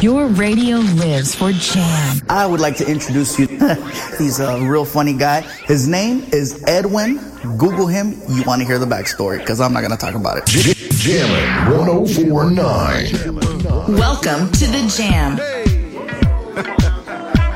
[0.00, 2.20] Your radio lives for Jam.
[2.28, 3.46] I would like to introduce you.
[4.18, 5.42] He's a real funny guy.
[5.66, 7.18] His name is Edwin.
[7.56, 8.14] Google him.
[8.28, 10.46] You want to hear the backstory because I'm not going to talk about it.
[10.46, 13.96] Jammin' 1049.
[13.96, 15.36] Welcome to the Jam.
[15.36, 15.64] Hey.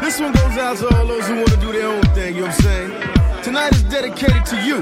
[0.01, 2.43] this one goes out to all those who want to do their own thing, you
[2.43, 3.43] know what I'm saying?
[3.43, 4.81] Tonight is dedicated to you.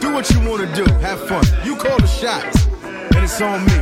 [0.00, 0.90] Do what you want to do.
[1.00, 1.44] Have fun.
[1.64, 2.66] You call the shots.
[2.84, 3.72] And it's on me.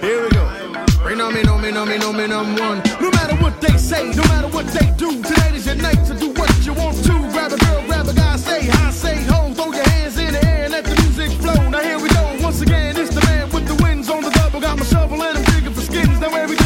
[0.06, 0.65] Here we go.
[1.06, 2.82] Rain on me, no me, no me, no me, I'm one.
[3.00, 6.14] No matter what they say, no matter what they do, tonight is your night to
[6.14, 7.12] do what you want to.
[7.30, 10.44] Grab a girl, grab a guy, say hi, say ho, throw your hands in the
[10.44, 11.70] air and let the music flow.
[11.70, 14.58] Now here we go, once again, it's the man with the wins on the double.
[14.60, 16.18] Got my shovel and I'm digging for skins.
[16.18, 16.65] Now everything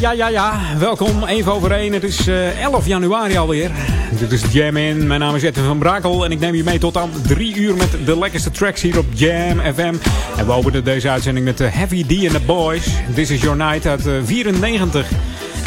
[0.00, 0.60] ja, ja, ja.
[0.78, 1.92] Welkom, even over één.
[1.92, 3.70] Het is eh, 11 januari alweer.
[4.18, 5.06] Dit is Jam In.
[5.06, 6.24] Mijn naam is Edwin van Brakel.
[6.24, 9.06] En ik neem je mee tot aan drie uur met de lekkerste tracks hier op
[9.14, 9.94] Jam FM.
[10.36, 12.86] En we openen deze uitzending met de Heavy D and the Boys.
[13.14, 15.06] This is Your Night uit eh, 94.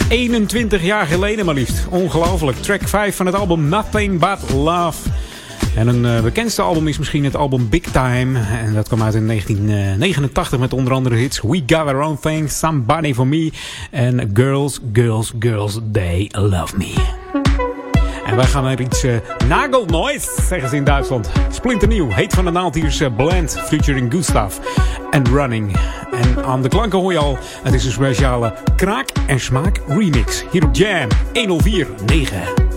[0.09, 1.85] 21 jaar geleden maar liefst.
[1.89, 2.57] Ongelooflijk.
[2.57, 4.97] Track 5 van het album Nothing But Love.
[5.75, 8.39] En een eh, bekendste album is misschien het album Big Time.
[8.39, 12.51] En dat kwam uit in 1989 met onder andere hits We Got Our Own Thing,
[12.51, 13.51] Somebody For Me
[13.91, 16.93] en Girls, Girls, Girls, They Love Me.
[18.25, 19.15] En wij gaan naar iets uh,
[19.47, 21.29] Nagelnoise, zeggen ze in Duitsland.
[21.51, 24.57] Splinternieuw, heet van de naald hier Blend, featuring Gustav
[25.09, 25.75] en Running.
[26.11, 30.43] En aan de klanken hoor je al, het is een speciale kraak en smaak remix.
[30.51, 32.70] Hier op Jam 1049.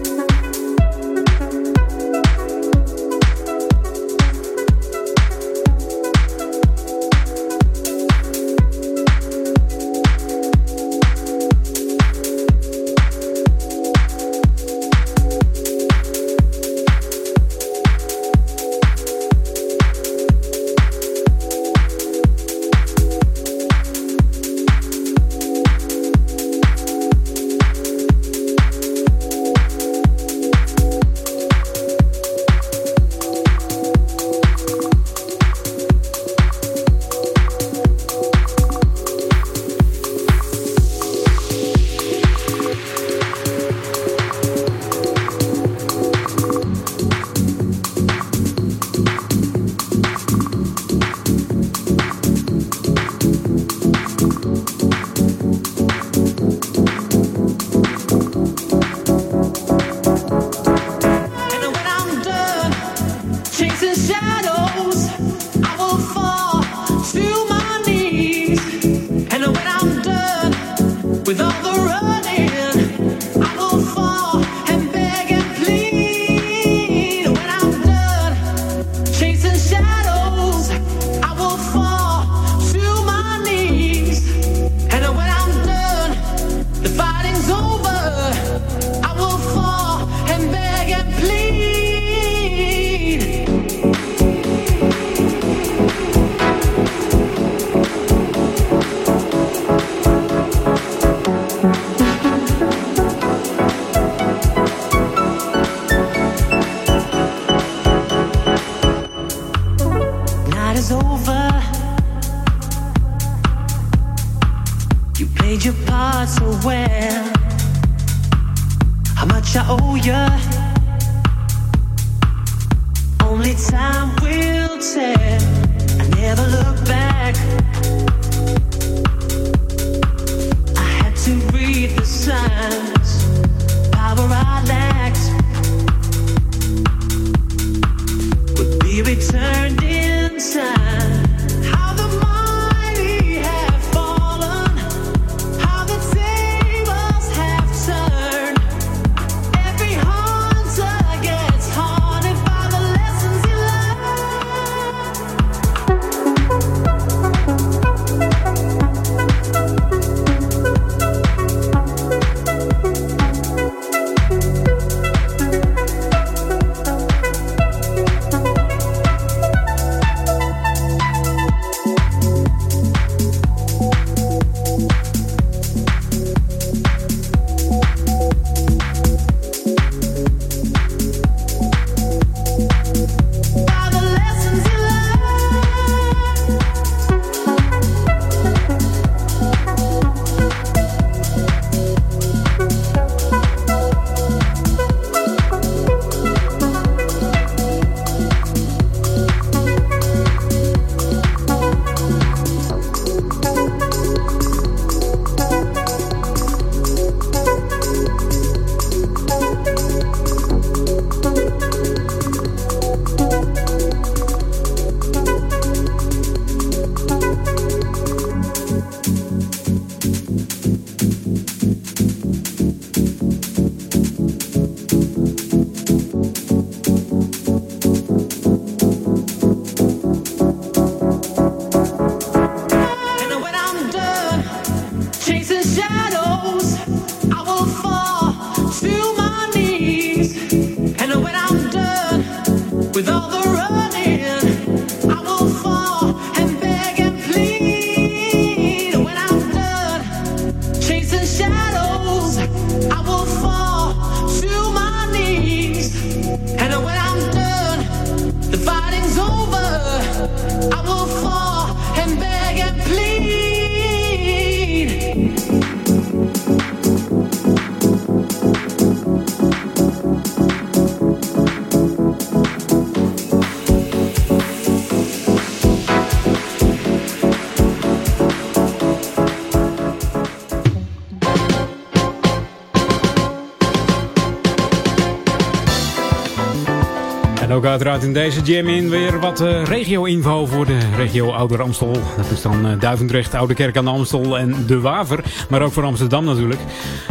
[287.55, 291.93] Ook uiteraard in deze jam in weer wat eh, regio-info voor de regio Ouder Amstel.
[292.17, 295.25] Dat is dan eh, Duivendrecht, Oude Kerk aan de Amstel en De Waver.
[295.49, 296.61] Maar ook voor Amsterdam natuurlijk.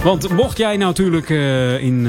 [0.04, 2.04] Want mocht jij natuurlijk eh, in,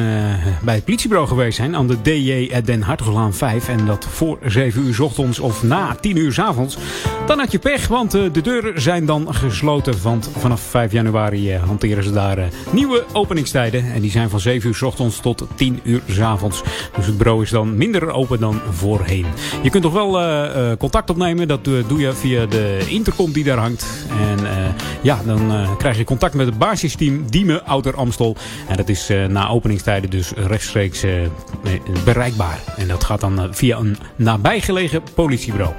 [0.62, 4.86] bij het politiebureau geweest zijn aan de DJ Den Hartoglaan 5 en dat voor 7
[4.86, 6.76] uur ochtends of na 10 uur 's avonds,
[7.26, 9.94] dan had je pech, want de deuren zijn dan gesloten.
[10.02, 13.92] Want vanaf 5 januari hanteren ze daar nieuwe openingstijden.
[13.92, 16.62] En die zijn van 7 uur ochtends tot 10 uur 's avonds.
[17.04, 19.26] Dus het bureau is dan minder open dan voorheen.
[19.62, 21.48] Je kunt toch wel eh, eh, contact opnemen.
[21.48, 23.86] Dat doe, doe je via de intercom die daar hangt.
[24.20, 24.56] En eh,
[25.02, 28.36] ja, dan eh, krijg je contact met het basisteam Diemen Ouder Amstel.
[28.68, 31.30] En dat is eh, na openingstijden dus rechtstreeks eh, eh,
[32.04, 32.60] bereikbaar.
[32.76, 35.74] En dat gaat dan eh, via een nabijgelegen politiebureau.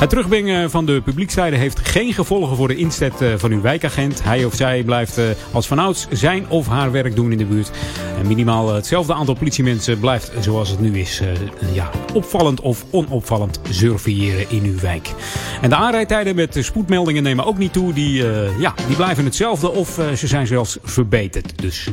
[0.00, 4.22] Het terugbrengen van de publiekstijden heeft geen gevolgen voor de inzet eh, van uw wijkagent.
[4.22, 7.70] Hij of zij blijft eh, als vanouds zijn of haar werk doen in de buurt.
[8.18, 11.20] En minimaal hetzelfde aantal politiemensen blijft zoals het nu is.
[11.20, 15.14] eh, ja, opvallend of onopvallend surveilleren in uw wijk.
[15.60, 17.92] En de aanrijdtijden met spoedmeldingen nemen ook niet toe.
[17.92, 21.58] Die, eh, ja, die blijven hetzelfde of eh, ze zijn zelfs verbeterd.
[21.58, 21.88] Dus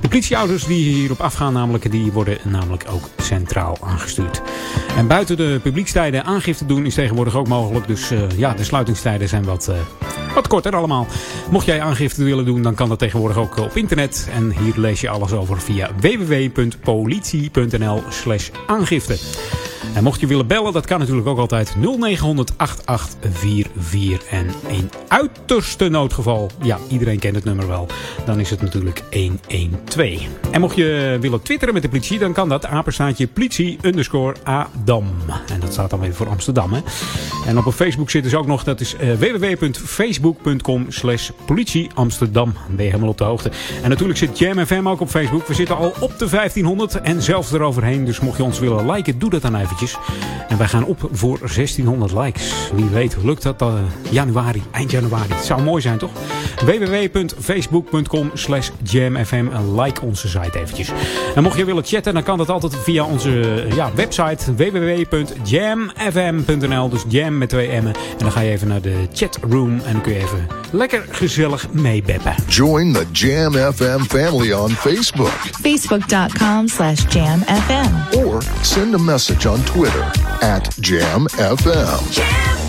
[0.00, 4.42] de politieauto's die hierop afgaan namelijk, die worden namelijk ook centraal aangestuurd.
[4.96, 7.86] En buiten de publiekstijden aangifte doen is tegenwoordig ook mogelijk.
[7.86, 9.70] Dus ja, de sluitingstijden zijn wat,
[10.34, 11.06] wat korter allemaal.
[11.50, 14.28] Mocht jij aangifte willen doen, dan kan dat tegenwoordig ook op internet.
[14.32, 19.16] En hier lees je alles over via www.politie.nl slash aangifte.
[19.94, 24.26] En mocht je willen bellen, dat kan natuurlijk ook altijd 0900 8844.
[24.30, 27.86] En in uiterste noodgeval, ja, iedereen kent het nummer wel,
[28.24, 30.20] dan is het natuurlijk 112.
[30.50, 35.06] En mocht je willen twitteren met de politie, dan kan dat apenstaatje politie underscore Adam.
[35.52, 36.80] En dat staat dan weer voor Amsterdam, hè.
[37.46, 42.54] En op Facebook zitten ze ook nog, dat is uh, www.facebook.com slash politie Amsterdam.
[42.68, 43.50] Ben je helemaal op de hoogte.
[43.82, 45.46] En natuurlijk zit Jam FM ook op Facebook.
[45.46, 48.04] We zitten al op de 1500 en zelfs eroverheen.
[48.04, 49.96] Dus mocht je ons willen liken, doe dat dan even eventjes.
[50.48, 52.52] En wij gaan op voor 1600 likes.
[52.74, 53.74] Wie weet lukt dat uh,
[54.10, 55.34] januari, eind januari.
[55.34, 56.10] Het zou mooi zijn toch?
[56.64, 59.46] www.facebook.com slash jamfm.
[59.80, 60.90] Like onze site eventjes.
[61.34, 66.88] En mocht je willen chatten, dan kan dat altijd via onze eh, ja, website www.jamfm.nl.
[66.88, 67.94] Dus jam met twee m'en.
[67.94, 71.70] En dan ga je even naar de chatroom en dan kun je even lekker gezellig
[71.70, 72.34] meebeppen.
[72.48, 75.32] Join the Jam FM family on Facebook.
[75.62, 78.16] Facebook.com slash jamfm.
[78.16, 80.02] Or send a message on Twitter
[80.42, 82.12] at JamFM.
[82.12, 82.61] Jam.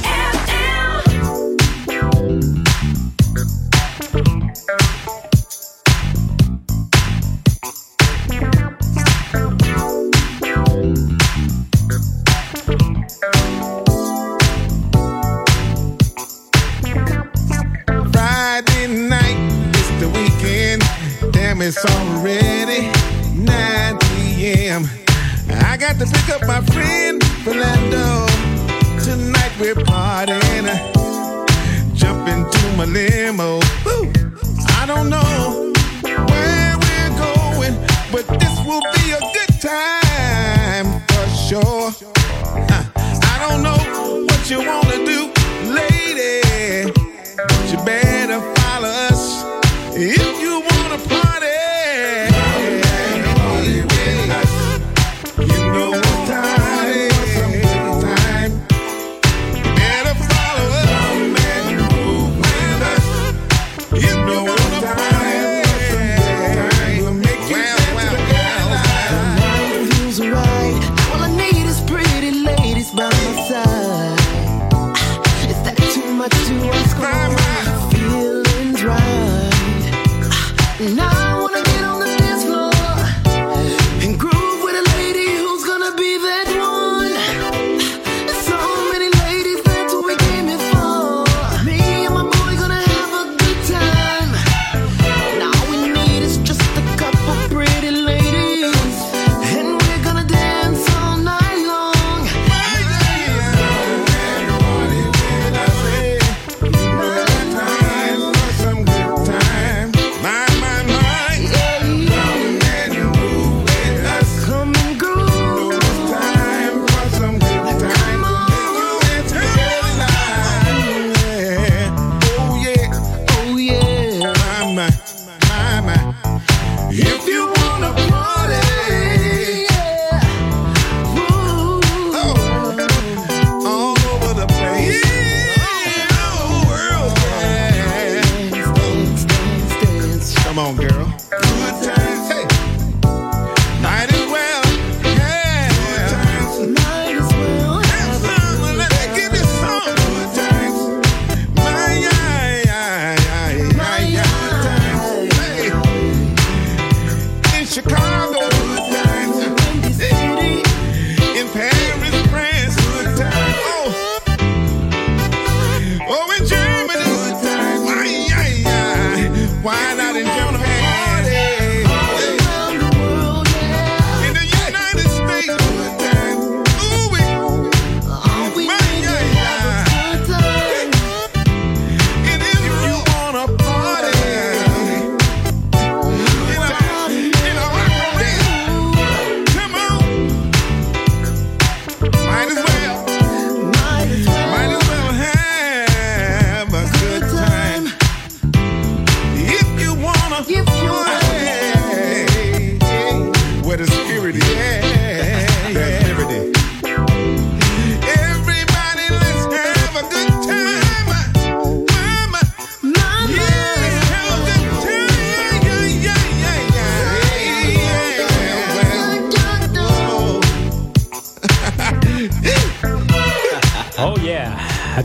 [140.53, 141.23] Come on, girl.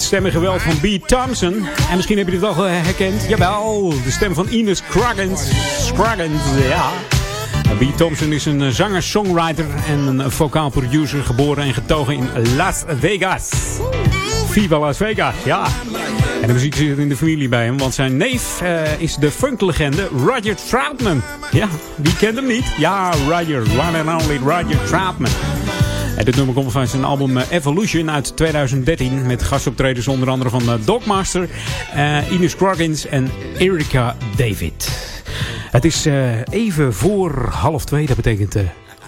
[0.09, 1.07] stemmengeweld van B.
[1.07, 1.67] Thompson.
[1.91, 3.25] En misschien heb je dit al herkend.
[3.29, 5.49] Jawel, de stem van Ines Scruggins.
[5.81, 6.91] Scruggins, ja.
[7.79, 7.97] B.
[7.97, 11.23] Thompson is een zanger, songwriter en een vocaal producer.
[11.23, 13.51] Geboren en getogen in Las Vegas.
[14.49, 15.67] Viva Las Vegas, ja.
[16.41, 19.31] En de muziek zit in de familie bij hem, want zijn neef eh, is de
[19.31, 21.23] funklegende Roger Troutman.
[21.51, 22.65] Ja, wie kent hem niet?
[22.77, 25.31] Ja, Roger, one and only Roger Troutman.
[26.19, 29.27] En dit nummer komt van zijn album eh, Evolution uit 2013.
[29.27, 31.49] Met gastoptreders onder andere van eh, Dogmaster,
[31.97, 34.89] uh, Ines Croggins en Erika David.
[35.71, 36.07] Het is
[36.51, 38.07] even voor half twee.
[38.07, 38.55] Dat betekent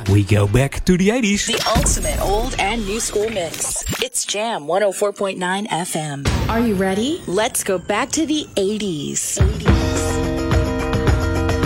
[0.04, 1.44] we go back to the 80s.
[1.44, 3.84] The ultimate old and new school mix.
[3.98, 6.22] It's Jam 104.9 FM.
[6.46, 7.16] Are you ready?
[7.26, 9.38] Let's go back to the 80s.
[9.38, 10.00] 80s.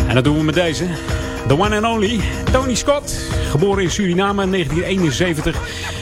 [0.08, 0.84] En dat doen we met deze.
[1.46, 2.20] The one and only,
[2.52, 3.16] Tony Scott.
[3.50, 5.56] Geboren in Suriname in 1971.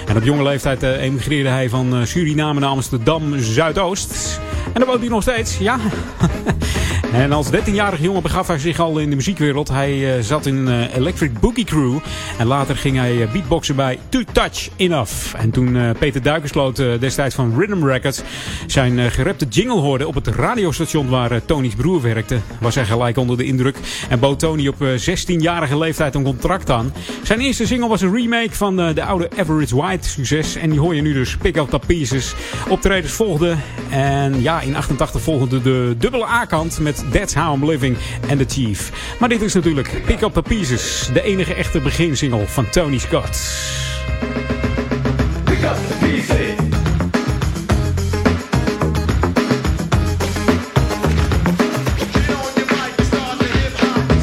[0.07, 4.41] En op jonge leeftijd eh, emigreerde hij van eh, Suriname naar Amsterdam Zuidoost.
[4.65, 5.79] En daar woont hij nog steeds, ja.
[7.13, 9.69] En als 13-jarig jongen begaf hij zich al in de muziekwereld.
[9.69, 11.99] Hij uh, zat in uh, Electric Boogie Crew.
[12.39, 15.35] En later ging hij uh, beatboxen bij To Touch Enough.
[15.35, 18.23] En toen Peter Duikersloot destijds van Rhythm Records
[18.67, 23.37] zijn gerepte jingle hoorde op het radiostation waar Tony's broer werkte, was hij gelijk onder
[23.37, 23.77] de indruk.
[24.09, 26.93] En bood Tony op 16-jarige leeftijd een contract aan.
[27.23, 30.57] Zijn eerste single was een remake van de oude Average White succes.
[30.57, 32.35] En die hoor je nu dus Pick Up The Pieces.
[32.69, 33.59] Optredens volgden.
[33.91, 37.97] En ja, in 88 volgde de dubbele A-kant met That's How I'm Living
[38.29, 38.93] en The Chief.
[39.19, 43.41] Maar dit is natuurlijk Pick Up The Pieces, de enige echte beginsingle van Tony Scott.
[45.45, 46.55] Pick up the pieces.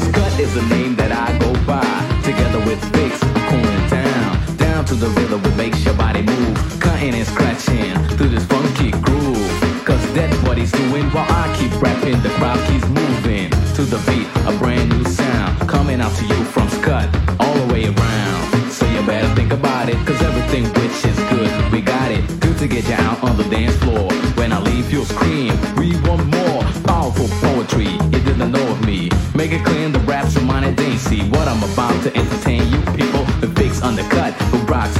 [0.08, 1.82] Scott is a name that I go by.
[2.22, 2.82] Together with
[3.22, 4.56] I'm cooling down.
[4.56, 6.80] Down to the rhythm that makes your body move.
[6.80, 9.19] Cutting and scratching through this funky groove.
[10.70, 12.20] That's doing while I keep rapping.
[12.22, 14.26] The crowd keeps moving to the beat.
[14.46, 17.08] A brand new sound coming out to you from Scott
[17.40, 18.70] all the way around.
[18.70, 19.96] So you better think about it.
[20.06, 22.22] Cause everything which is good, we got it.
[22.40, 24.10] Good to get you out on the dance floor.
[24.36, 25.52] When I leave, you'll scream.
[25.76, 27.90] We want more powerful poetry.
[28.12, 29.10] You didn't know of me.
[29.34, 30.80] Make it clear in the raps of mine and.
[31.30, 33.24] What I'm about to entertain you people.
[33.40, 34.32] The fix undercut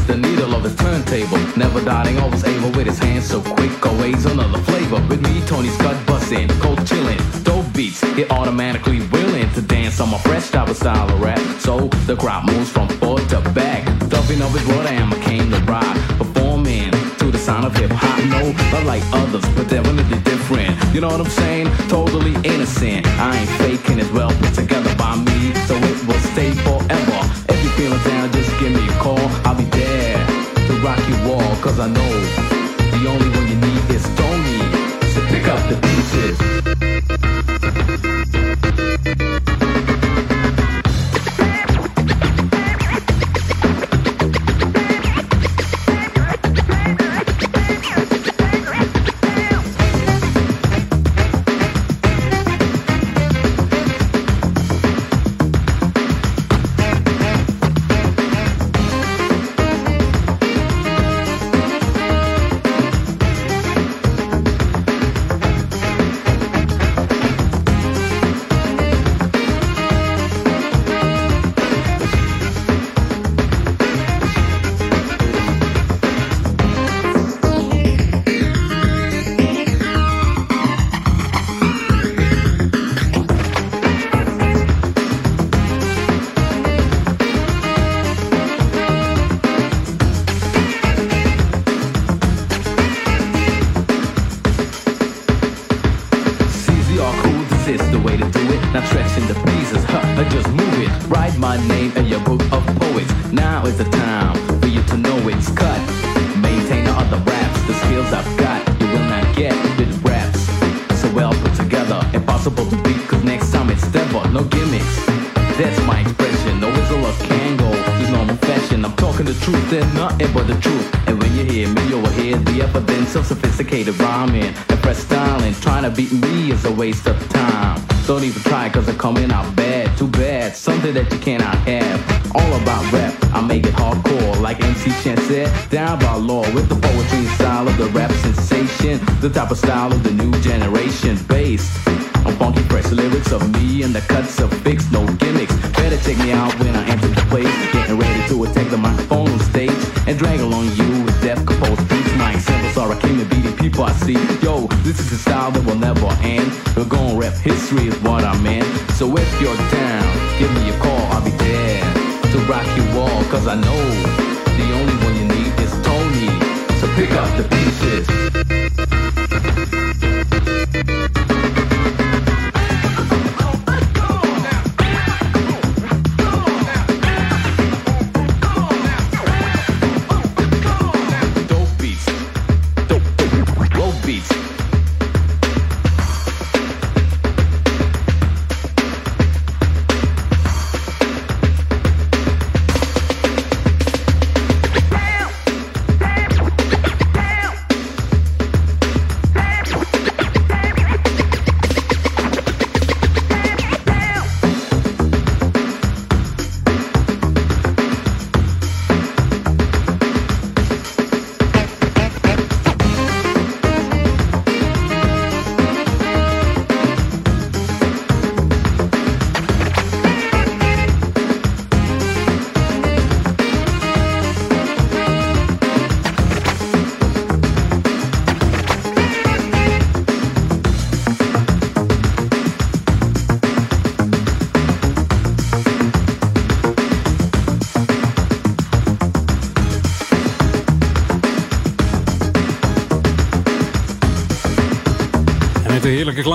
[0.07, 1.39] the needle of the turntable.
[1.57, 3.87] Never doubting, always able with his hands so quick.
[3.87, 5.01] Always another flavor.
[5.09, 8.01] With me, Tony Scott bustin', cold chillin', dope beats.
[8.15, 11.39] Get automatically willing to dance on my fresh type of style of rap.
[11.61, 13.85] So the crowd moves from forward to back.
[14.09, 15.13] Dumping up his what I am.
[15.13, 18.19] I came to rock, performing to the sound of hip hop.
[18.31, 20.73] No, not like others, but definitely different.
[20.95, 21.67] You know what I'm saying?
[21.89, 23.07] Totally innocent.
[23.19, 27.21] I ain't faking it well put together by me, so it will stay forever.
[27.49, 29.40] If you feeling down, just give me a call.
[29.81, 30.27] There
[30.67, 32.13] to rock you all, cause I know
[32.95, 34.61] the only one you need is Tony.
[35.13, 36.70] So pick up the pieces.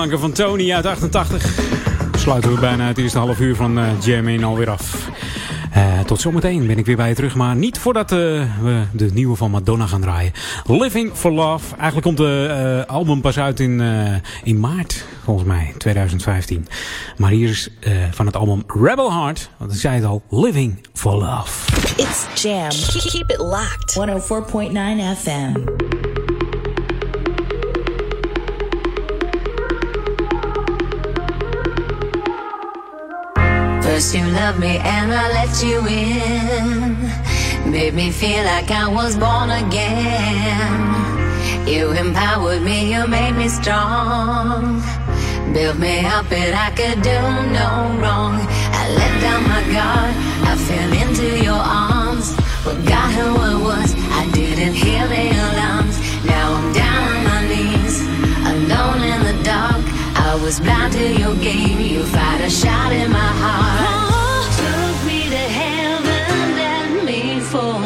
[0.08, 1.58] Klanken van Tony uit 88
[2.16, 5.08] sluiten we bijna het eerste half uur van uh, Jam in alweer af.
[5.76, 8.18] Uh, tot zometeen ben ik weer bij je terug, maar niet voordat uh,
[8.62, 10.32] we de nieuwe van Madonna gaan draaien.
[10.66, 11.74] Living for Love.
[11.74, 13.80] Eigenlijk komt de uh, album pas uit in,
[14.42, 16.66] in maart, volgens mij, 2015.
[17.16, 17.70] Maar hier is
[18.10, 21.72] van het album Rebel Heart, want ik zei het al, Living for Love.
[21.96, 22.68] It's Jam.
[23.10, 23.94] Keep it locked.
[23.94, 25.85] 104.9 FM.
[33.96, 37.70] First you loved me and I let you in.
[37.72, 40.76] Made me feel like I was born again.
[41.66, 44.82] You empowered me, you made me strong.
[45.54, 47.18] Built me up and I could do
[47.56, 47.68] no
[48.02, 48.36] wrong.
[48.80, 50.14] I let down my guard,
[50.50, 52.36] I fell into your arms.
[52.66, 55.96] Forgot who I was, I didn't hear the alarms.
[56.26, 58.02] Now I'm down on my knees,
[58.44, 59.85] alone in the dark.
[60.36, 64.52] I was blind to your game, you fired a shot in my heart.
[64.60, 67.85] Took me to heaven, let me fall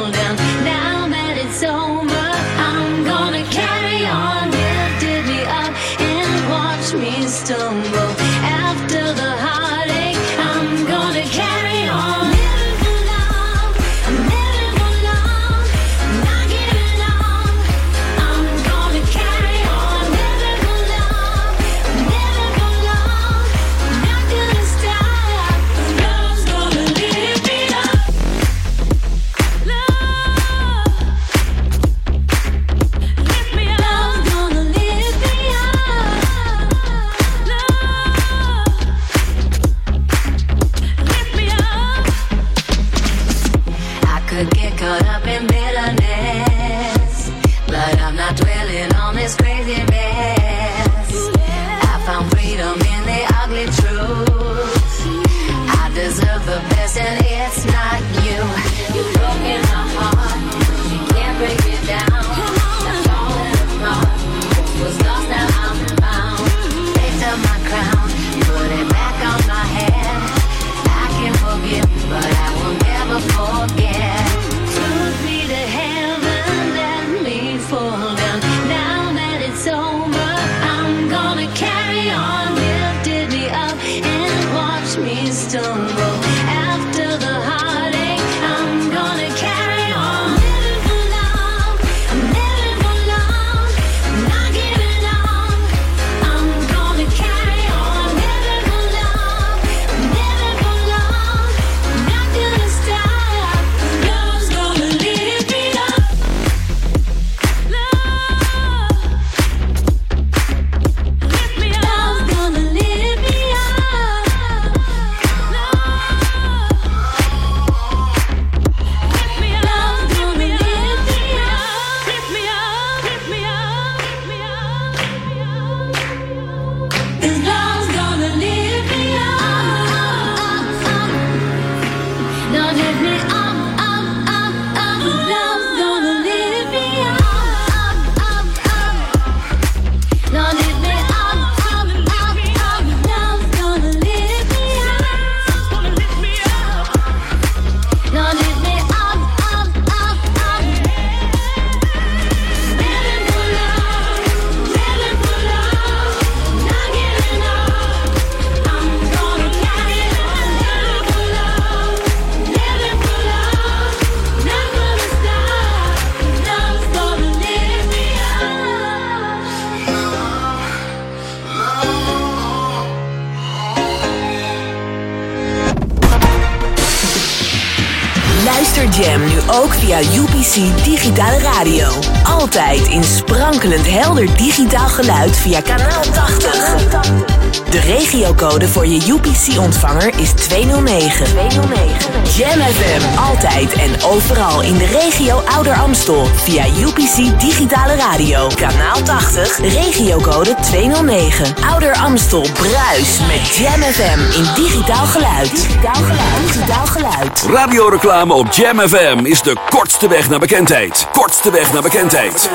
[183.91, 187.39] helder digitaal geluid via kanaal 80.
[187.71, 191.25] De regiocode voor je UPC-ontvanger is 209.
[191.25, 192.13] 209.
[192.37, 198.49] Jam FM, altijd en overal in de regio Ouder Amstel via UPC Digitale Radio.
[198.57, 201.55] Kanaal 80, regiocode 209.
[201.71, 205.51] Ouder Amstel bruist met Jam FM in digitaal geluid.
[205.51, 206.43] Digitaal geluid.
[206.47, 207.47] Digitaal geluid.
[207.49, 211.07] Radioreclame op Jam FM is de kortste weg naar bekendheid.
[211.13, 212.51] Kortste weg naar bekendheid.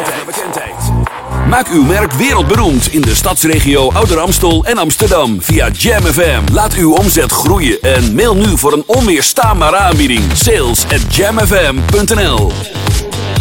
[1.55, 6.53] Maak uw merk wereldberoemd in de stadsregio Ouder Amstel en Amsterdam via Jam FM.
[6.53, 10.23] Laat uw omzet groeien en mail nu voor een onweerstaanbare aanbieding.
[10.33, 12.51] Sales at jamfm.nl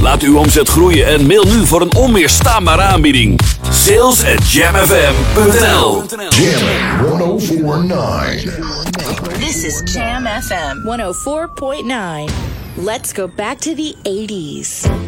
[0.00, 3.40] Laat uw omzet groeien en mail nu voor een onweerstaanbare aanbieding.
[3.70, 6.66] Sales at jamfm.nl Jam
[7.18, 8.58] 1049.
[9.38, 10.76] This is Jam FM
[12.28, 12.32] 104.9.
[12.76, 15.03] Let's go back to the 80s.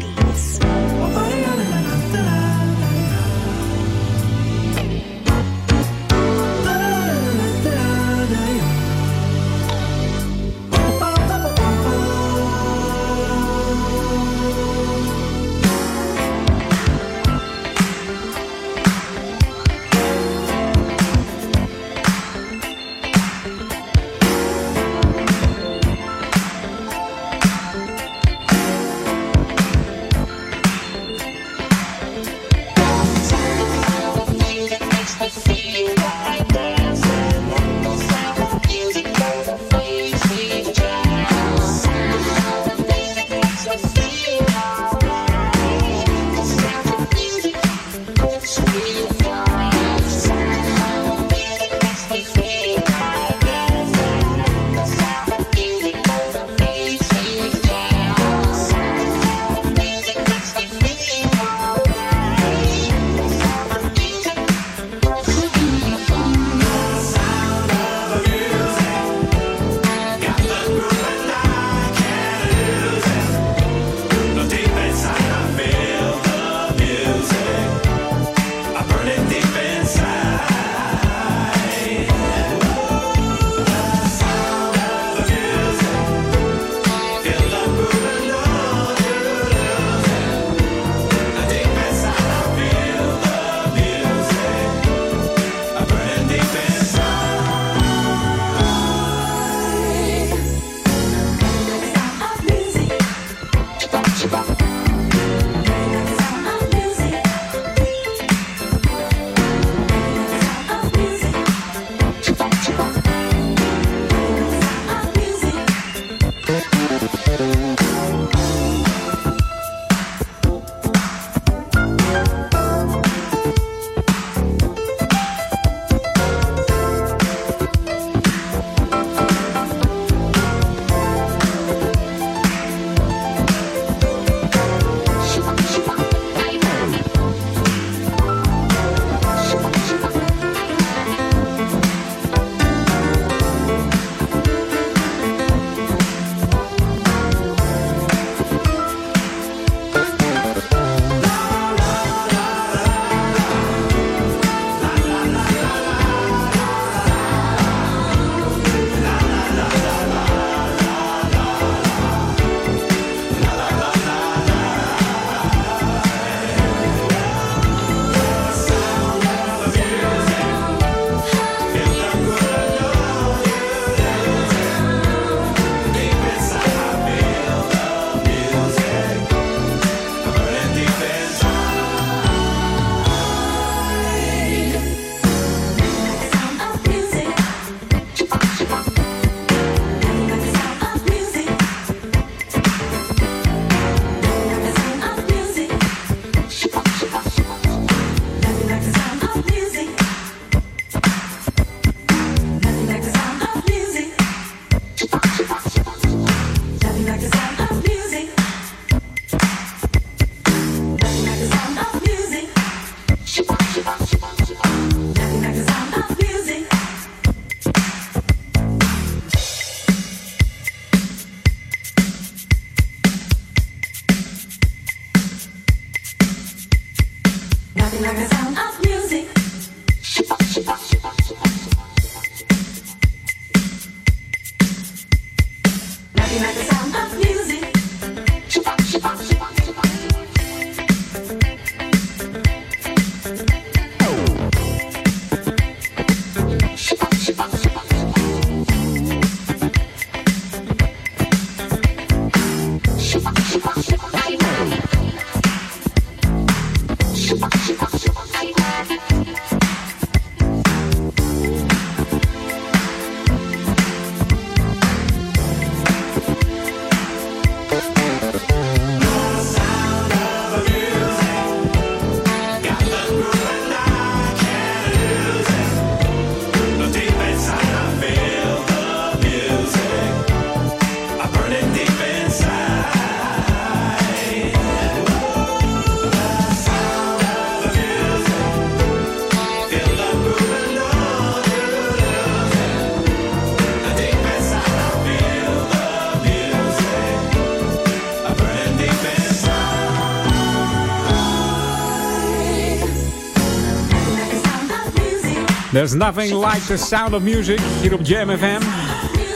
[305.87, 308.61] There's nothing like the sound of music hier op Jam FM.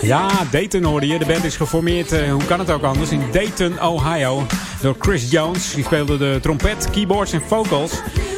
[0.01, 1.19] Ja, Dayton hoorde je.
[1.19, 4.45] De band is geformeerd, uh, hoe kan het ook anders, in Dayton, Ohio.
[4.81, 5.73] Door Chris Jones.
[5.73, 7.91] Die speelde de trompet, keyboards en vocals.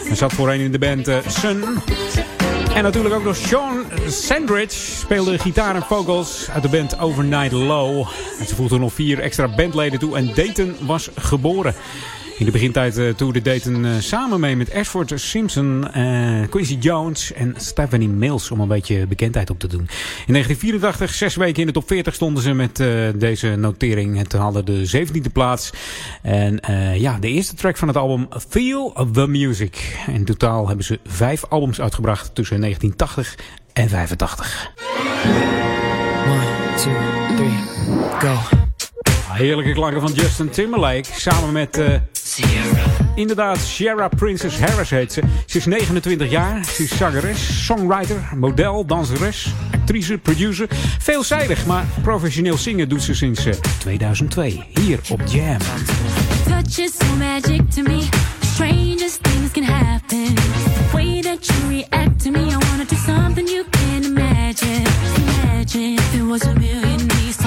[0.09, 1.63] En zat voorheen in de band uh, Sun.
[2.75, 8.07] En natuurlijk ook nog Sean Sandridge speelde gitaar en vocals uit de band Overnight Low.
[8.39, 11.75] En ze voegde nog vier extra bandleden toe en Dayton was geboren.
[12.37, 17.33] In de begintijd uh, toerde Dayton uh, samen mee met Ashford Simpson, uh, Quincy Jones
[17.33, 19.87] en Stephanie Mills om een beetje bekendheid op te doen.
[20.25, 22.83] In 1984, zes weken in de top 40 stonden ze met
[23.15, 24.17] deze notering.
[24.17, 25.71] Het haalde de 17e plaats.
[26.21, 26.59] En
[26.95, 29.97] ja, de eerste track van het album Feel the Music.
[30.07, 33.37] In totaal hebben ze vijf albums uitgebracht tussen 1980
[33.73, 34.71] en 85.
[36.25, 36.41] 1,
[36.77, 36.93] 2,
[37.35, 37.49] 3,
[38.19, 38.62] go.
[39.33, 41.03] Heerlijke klanken van Justin Timberlake.
[41.11, 41.77] Samen met...
[41.77, 41.95] Uh.
[43.15, 45.21] Inderdaad, Sierra Princess Harris heet ze.
[45.45, 46.65] Ze is 29 jaar.
[46.65, 50.67] Ze is zangeres, songwriter, model, danseres, actrice, producer.
[50.99, 54.63] Veelzijdig, maar professioneel zingen doet ze sinds uh, 2002.
[54.73, 55.57] Hier op Jam.
[56.45, 58.03] Touch is so magic to me.
[58.53, 60.35] Strangest things can happen.
[60.35, 62.39] The way that you react to me.
[62.39, 64.83] I wanna do something you can't imagine.
[65.15, 66.92] Imagine if there was a million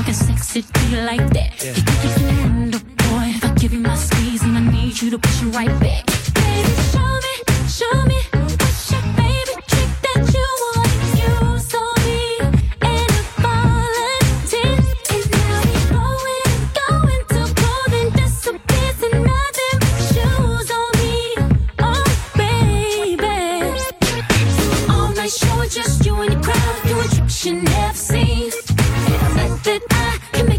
[0.07, 1.63] talking sexy to you like that.
[1.63, 1.71] Yeah.
[1.71, 5.01] You think you can handle, boy, if I give you my squeeze and I need
[5.01, 6.07] you to push it right back.
[6.35, 7.35] Baby, show me,
[7.69, 8.46] show me.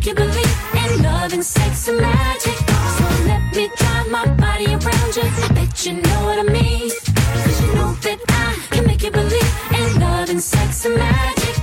[0.08, 2.58] You believe in love and sex and magic.
[2.98, 5.24] So let me drive my body around you.
[5.24, 6.90] I bet you know what I mean.
[7.44, 11.56] Cause you know that I can make you believe in love and sex and magic.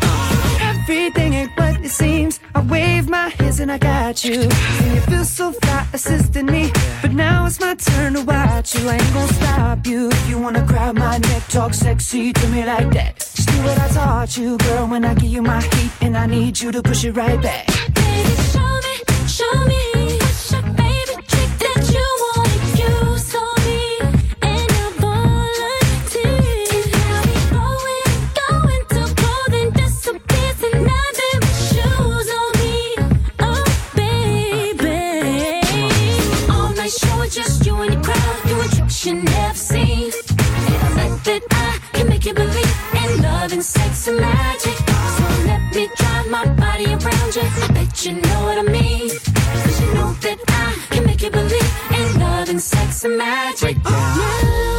[0.60, 2.38] Everything ain't what it seems.
[2.54, 4.40] I wave my hands and I got you.
[4.42, 6.70] And you feel so fly assisting me.
[7.00, 8.86] But now it's my turn to watch you.
[8.86, 10.10] I ain't gonna stop you.
[10.10, 13.33] If you wanna grab my neck, talk sexy to me like that.
[13.54, 14.88] Do what I taught you, girl.
[14.88, 17.66] When I give you my heat, and I need you to push it right back.
[17.94, 18.94] Baby, show me,
[19.28, 19.80] show me.
[20.18, 20.62] What's your
[21.30, 22.06] trick that you
[23.66, 23.80] me?
[24.42, 24.70] And.
[24.70, 24.70] And
[27.06, 27.22] now
[28.42, 28.82] going,
[29.24, 29.70] going
[30.92, 32.76] nothing but shoes on me.
[33.38, 34.98] Oh, baby.
[36.50, 40.10] All night show just you and your crowd doing tricks you never seen.
[40.10, 44.76] And I that I can make you believe in love and sex and magic.
[45.16, 47.42] So let me drive my body around you.
[47.64, 49.10] I bet you know what I mean.
[49.10, 53.76] Cause you know that I can make you believe in love and sex and magic.
[53.84, 54.73] Now,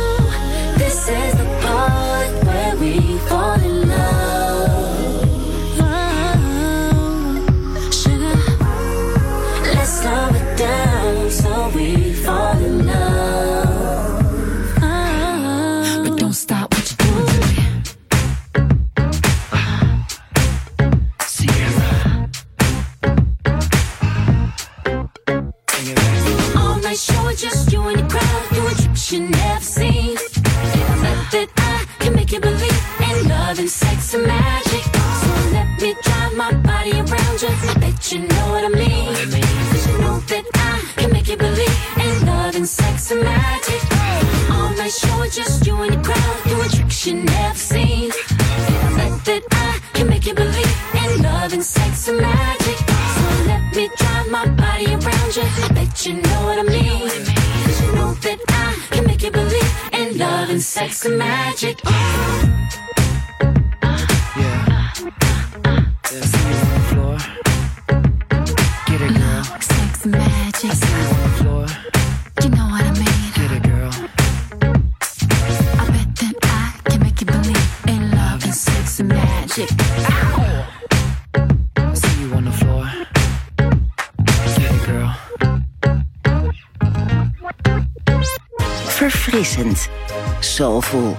[90.55, 91.17] soulful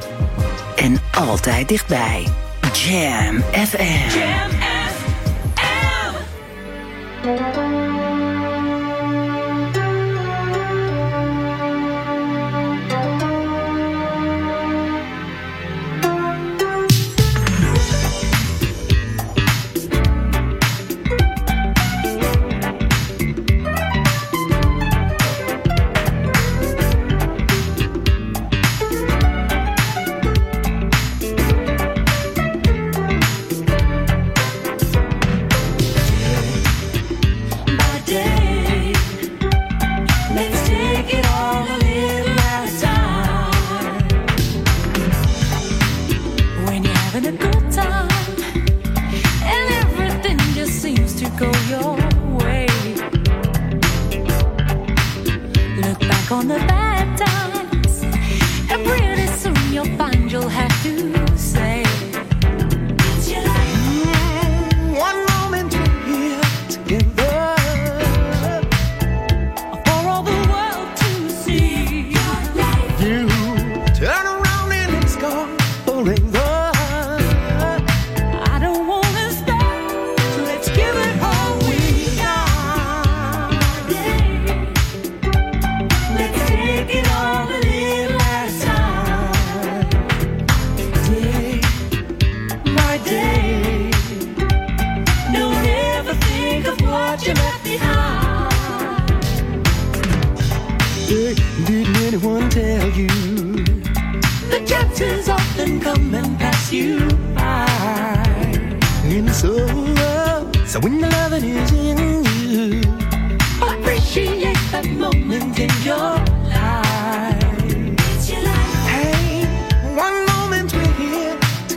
[0.76, 2.26] en altijd dichtbij.
[2.72, 4.18] Jam FM.
[4.18, 4.65] Jam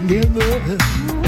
[0.10, 1.19] mirror.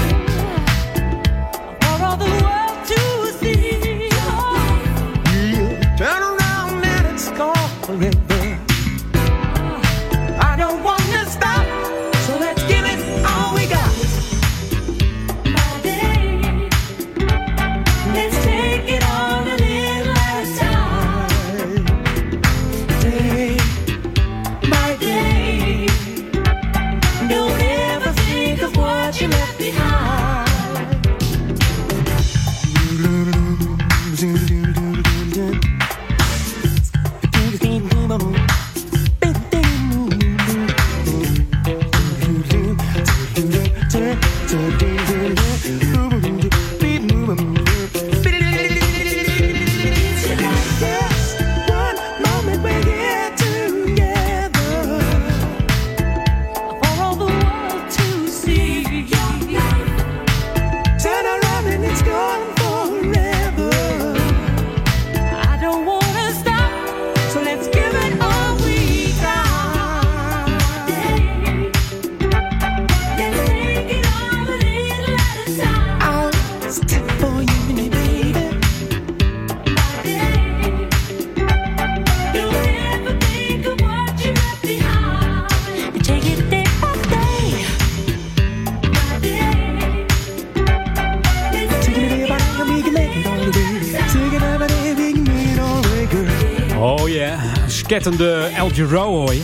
[97.92, 99.42] Skettende El Giro hoor je.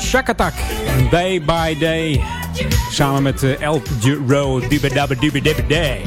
[0.00, 0.52] Shakatak,
[1.10, 2.20] Day by Day.
[2.90, 4.60] Samen met eh, El Giro,
[5.68, 6.00] Day.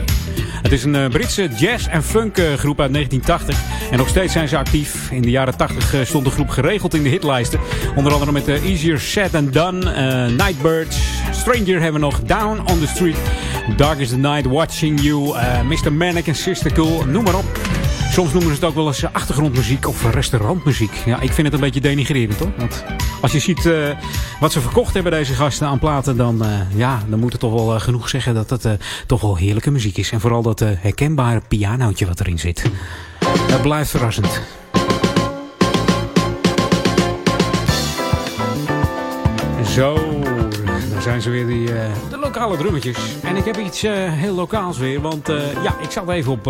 [0.62, 3.92] Het is een eh, Britse jazz- en funk eh, groep uit 1980.
[3.92, 5.12] En nog steeds zijn ze actief.
[5.12, 7.60] In de jaren 80 eh, stond de groep geregeld in de hitlijsten.
[7.96, 10.98] Onder andere met Easier Said Than Done, Nightbirds,
[11.32, 13.18] Stranger hebben we nog, Down on the Street,
[13.78, 15.94] Dark is the Night, Watching You, Mr.
[15.94, 17.65] Manic en Sister Cool, noem maar op.
[18.16, 21.02] Soms noemen ze het ook wel eens eh, achtergrondmuziek of restaurantmuziek.
[21.06, 22.52] Ja, ik vind het een beetje denigrerend hoor.
[22.58, 22.84] Want
[23.22, 23.90] als je ziet eh,
[24.40, 27.54] wat ze verkocht hebben deze gasten aan platen, dan, eh, ja, dan moet het toch
[27.54, 28.72] wel genoeg zeggen dat het eh,
[29.08, 30.12] toch wel heerlijke muziek is.
[30.12, 32.72] En vooral dat herkenbare pianootje wat erin zit.
[33.48, 34.42] Dat blijft verrassend.
[39.68, 39.98] Zo,
[41.06, 42.98] zijn ze weer die, eh, de lokale drummetjes.
[43.24, 45.02] En ik heb iets eh, heel lokaals weer.
[45.02, 46.48] Want eh, ja, ik zat even op,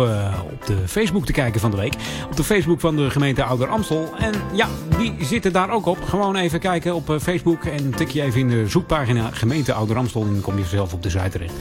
[0.50, 1.94] op de Facebook te kijken van de week.
[2.30, 4.08] Op de Facebook van de gemeente Ouder Amstel.
[4.18, 5.98] En ja, die zitten daar ook op.
[6.04, 7.64] Gewoon even kijken op Facebook.
[7.64, 10.22] En tik je even in de zoekpagina gemeente Ouder Amstel.
[10.22, 11.54] En dan kom je zelf op de site terecht.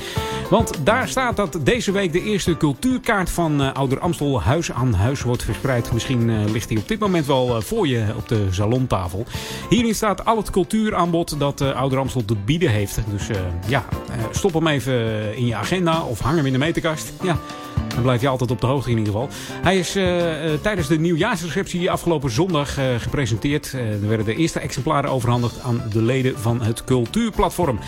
[0.50, 5.22] Want daar staat dat deze week de eerste cultuurkaart van Ouder Amstel huis aan huis
[5.22, 5.93] wordt verspreid.
[5.93, 9.26] Misschien ligt die op dit moment wel voor je op de salontafel.
[9.70, 12.84] Hierin staat al het cultuuraanbod dat Ouder Amstel te bieden heeft.
[13.09, 14.95] Dus eh, ja, eh, stop hem even
[15.36, 17.13] in je agenda of hang hem in de meterkast.
[17.23, 17.38] Ja.
[17.88, 19.29] Dan blijf je altijd op de hoogte in ieder geval.
[19.61, 20.05] Hij is eh,
[20.61, 23.73] tijdens de nieuwjaarsreceptie afgelopen zondag gepresenteerd.
[23.73, 27.79] Er werden de eerste exemplaren overhandigd aan de leden van het cultuurplatform.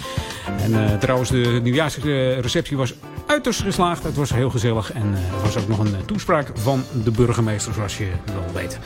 [0.61, 2.93] En trouwens, de nieuwjaarsreceptie was
[3.25, 4.03] uiterst geslaagd.
[4.03, 4.91] Het was heel gezellig.
[4.91, 8.79] En er was ook nog een toespraak van de burgemeester, zoals je wel weet.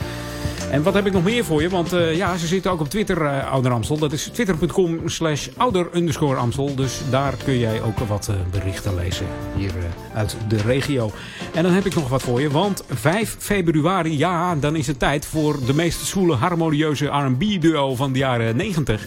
[0.72, 1.68] En wat heb ik nog meer voor je?
[1.68, 3.98] Want eh, ja, ze zitten ook op Twitter, eh, Ouder Amstel.
[3.98, 6.74] Dat is twitter.com slash ouder underscore Amstel.
[6.74, 9.72] Dus daar kun jij ook wat eh, berichten lezen hier
[10.14, 11.10] uit de regio.
[11.54, 12.50] En dan heb ik nog wat voor je.
[12.50, 17.94] Want 5 februari, ja, dan is het tijd voor de meest zwoele, harmonieuze R&B duo
[17.94, 19.06] van de jaren 90.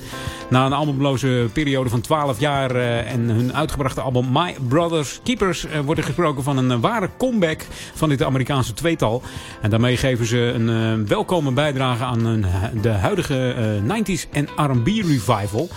[0.49, 5.99] Na een albumloze periode van 12 jaar en hun uitgebrachte album My Brothers Keepers wordt
[5.99, 9.22] er gesproken van een ware comeback van dit Amerikaanse tweetal.
[9.61, 12.45] En daarmee geven ze een welkome bijdrage aan
[12.81, 15.69] de huidige eh, 90s en R&B revival.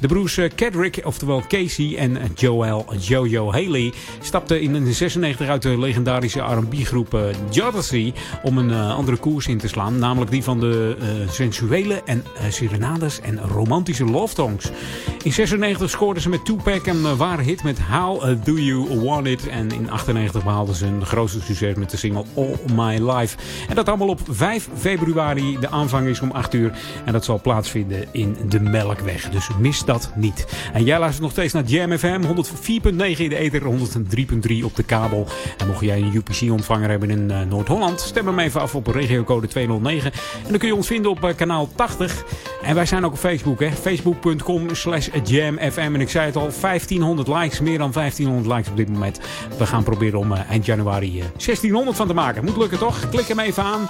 [0.00, 5.78] De broers eh, Kedrick, oftewel Casey en Joel Jojo Haley, stapten in 1996 uit de
[5.78, 7.20] legendarische R&B-groep eh,
[7.50, 9.98] Jodeci om een eh, andere koers in te slaan.
[9.98, 14.70] Namelijk die van de eh, sensuele en eh, serenades en romantische love songs.
[15.22, 19.00] In 96 scoorden ze met Tupac een eh, ware hit met How eh, Do You
[19.00, 19.48] Want It.
[19.48, 23.36] En in 98 behaalden ze een grootste succes met de single All My Life.
[23.68, 25.58] En dat allemaal op 5 februari.
[25.60, 26.72] De aanvang is om 8 uur.
[27.04, 29.30] En dat zal plaatsvinden in de Melkweg.
[29.30, 29.48] Dus
[29.84, 30.46] dat niet.
[30.72, 34.82] En jij luistert nog steeds naar Jam FM, 104.9 in de ether, 103.3 op de
[34.82, 35.26] kabel.
[35.58, 39.46] En mocht jij een UPC-ontvanger hebben in uh, Noord-Holland, stem hem even af op regiocode
[39.46, 40.12] 209.
[40.12, 40.18] En
[40.48, 42.24] dan kun je ons vinden op uh, kanaal 80.
[42.62, 43.70] En wij zijn ook op Facebook, hè.
[43.70, 45.90] Facebook.com slash jamfm.
[45.94, 49.20] En ik zei het al, 1500 likes, meer dan 1500 likes op dit moment.
[49.58, 52.44] We gaan proberen om uh, eind januari 1600 van te maken.
[52.44, 53.08] Moet lukken toch?
[53.08, 53.88] Klik hem even aan.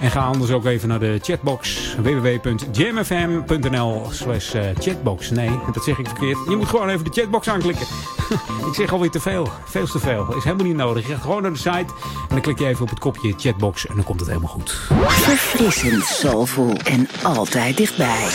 [0.00, 5.21] En ga anders ook even naar de chatbox www.jamfm.nl slash chatbox.
[5.30, 6.38] Nee, dat zeg ik verkeerd.
[6.48, 7.86] Je moet gewoon even de chatbox aanklikken.
[8.68, 9.48] ik zeg alweer te veel.
[9.64, 10.34] Veel te veel.
[10.36, 11.06] Is helemaal niet nodig.
[11.06, 13.86] Je gaat gewoon naar de site en dan klik je even op het kopje chatbox
[13.86, 14.70] en dan komt het helemaal goed.
[15.06, 18.28] Verfrissend, soulful en altijd dichtbij.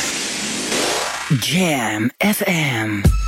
[1.39, 3.26] Jam FM.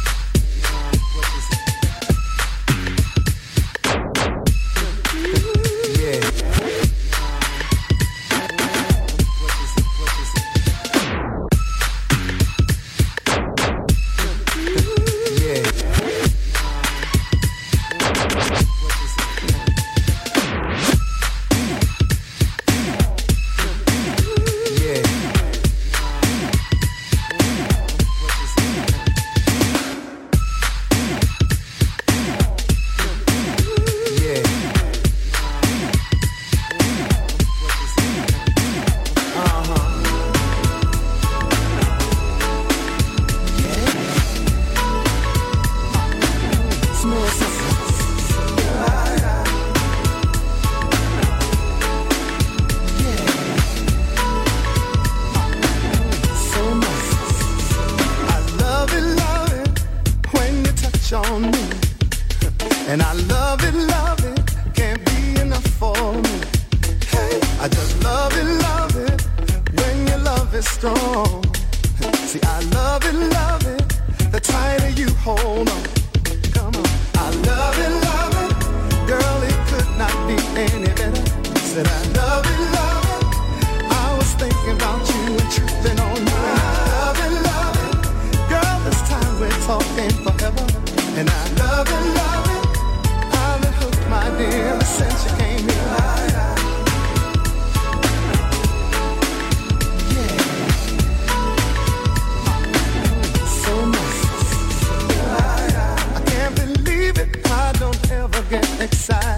[108.92, 109.29] Said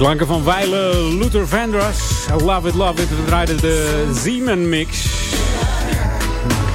[0.00, 2.26] klanken van Weile Luther Vandross.
[2.42, 3.08] Love it, love it.
[3.08, 5.04] We draaiden de Zeeman mix.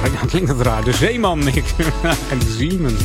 [0.02, 0.84] Ja, klinkt het raar.
[0.84, 1.76] De Zeeman mix.
[2.46, 2.96] de Zeeman.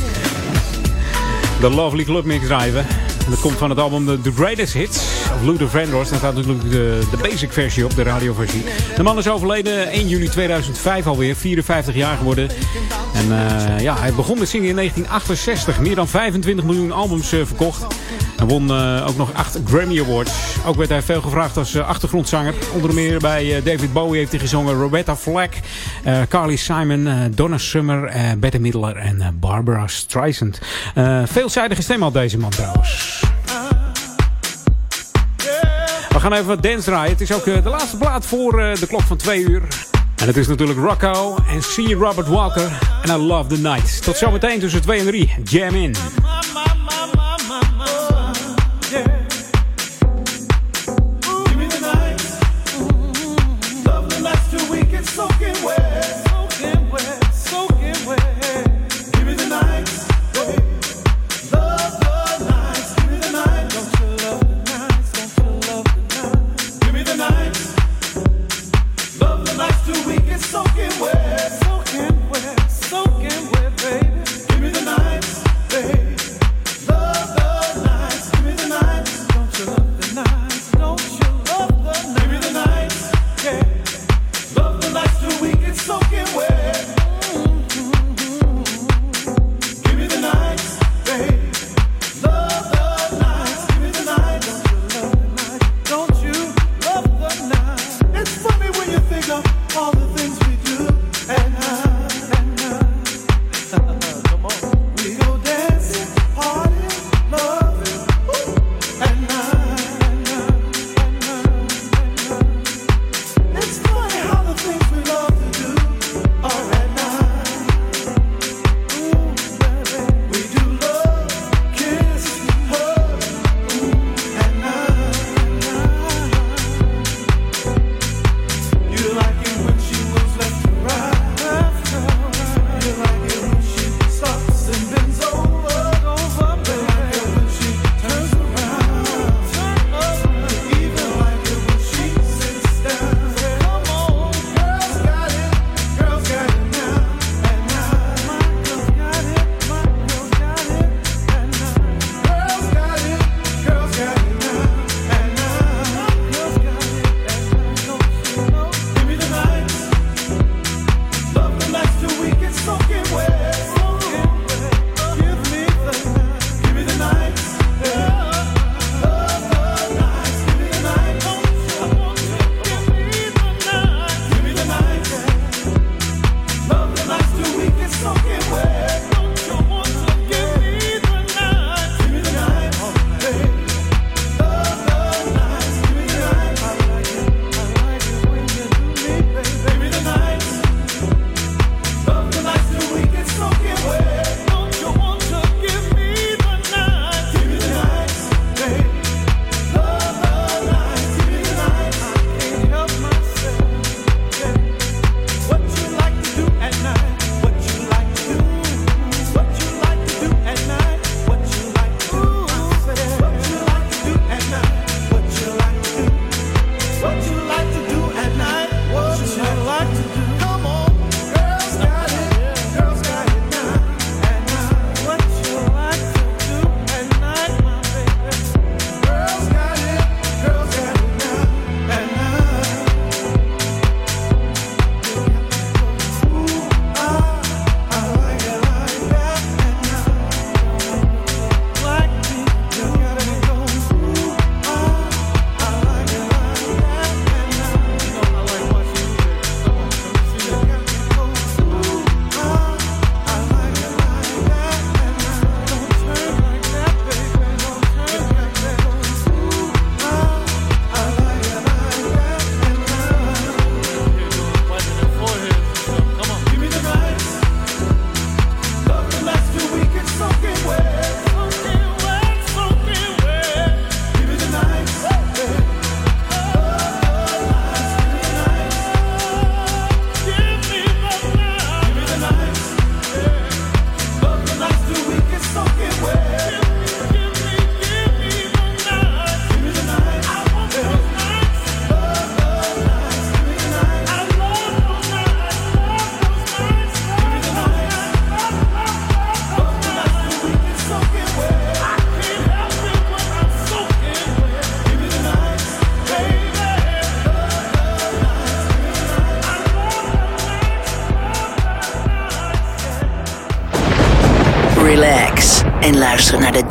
[1.60, 2.78] De Lovely Club mix draaien we.
[3.24, 4.98] En Dat komt van het album The, The Greatest Hits
[5.34, 6.10] of Luther Vandross.
[6.10, 8.64] Daar staat natuurlijk de, de basic versie op, de radioversie.
[8.96, 11.36] De man is overleden 1 juli 2005 alweer.
[11.36, 12.50] 54 jaar geworden.
[13.14, 15.80] En eh, ja, hij begon met zingen in 1968.
[15.80, 17.86] Meer dan 25 miljoen albums eh, verkocht.
[18.42, 20.32] Hij won eh, ook nog 8 Grammy Awards.
[20.66, 22.54] Ook werd hij veel gevraagd als eh, achtergrondzanger.
[22.74, 24.74] Onder meer bij eh, David Bowie heeft hij gezongen.
[24.74, 25.52] Roberta Flack,
[26.28, 30.60] Carly Simon, Donna Summer, Bette Midler en Barbara Streisand.
[31.24, 33.22] Veelzijdige stem had deze man trouwens.
[36.08, 37.10] We gaan even wat dance draaien.
[37.10, 39.62] Het is ook de laatste plaat voor de klok van twee uur.
[40.16, 41.92] En het is natuurlijk Rocco en C.
[41.98, 42.78] Robert Walker.
[43.02, 44.02] En I Love the Night.
[44.02, 45.34] Tot zometeen tussen 2 en 3.
[45.44, 45.94] Jam in.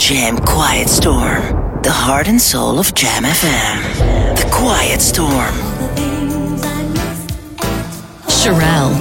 [0.08, 1.41] Jam Quiet Storm.
[1.82, 4.36] The heart and soul of Jam FM.
[4.36, 5.54] The Quiet Storm.
[8.28, 8.95] Sherelle.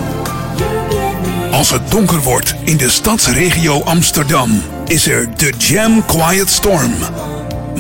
[1.51, 6.93] Als het donker wordt in de stadsregio Amsterdam, is er de Jam Quiet Storm.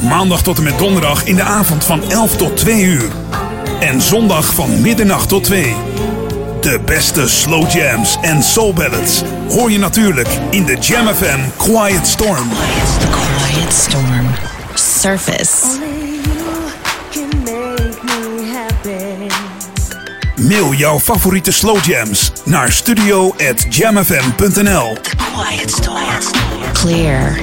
[0.02, 3.10] Maandag tot en met donderdag in de avond van 11 tot 2 uur.
[3.80, 5.74] En zondag van middernacht tot 2.
[6.60, 12.06] De beste slow jams en soul ballads hoor je natuurlijk in de Jam FM Quiet
[12.06, 12.48] Storm.
[12.98, 14.26] The Quiet Storm.
[14.74, 15.56] Surface.
[20.36, 24.96] Mail jouw favoriete slow jams naar studio@jamfm.nl.
[25.34, 26.04] Quiet Storm.
[26.72, 27.38] Clear.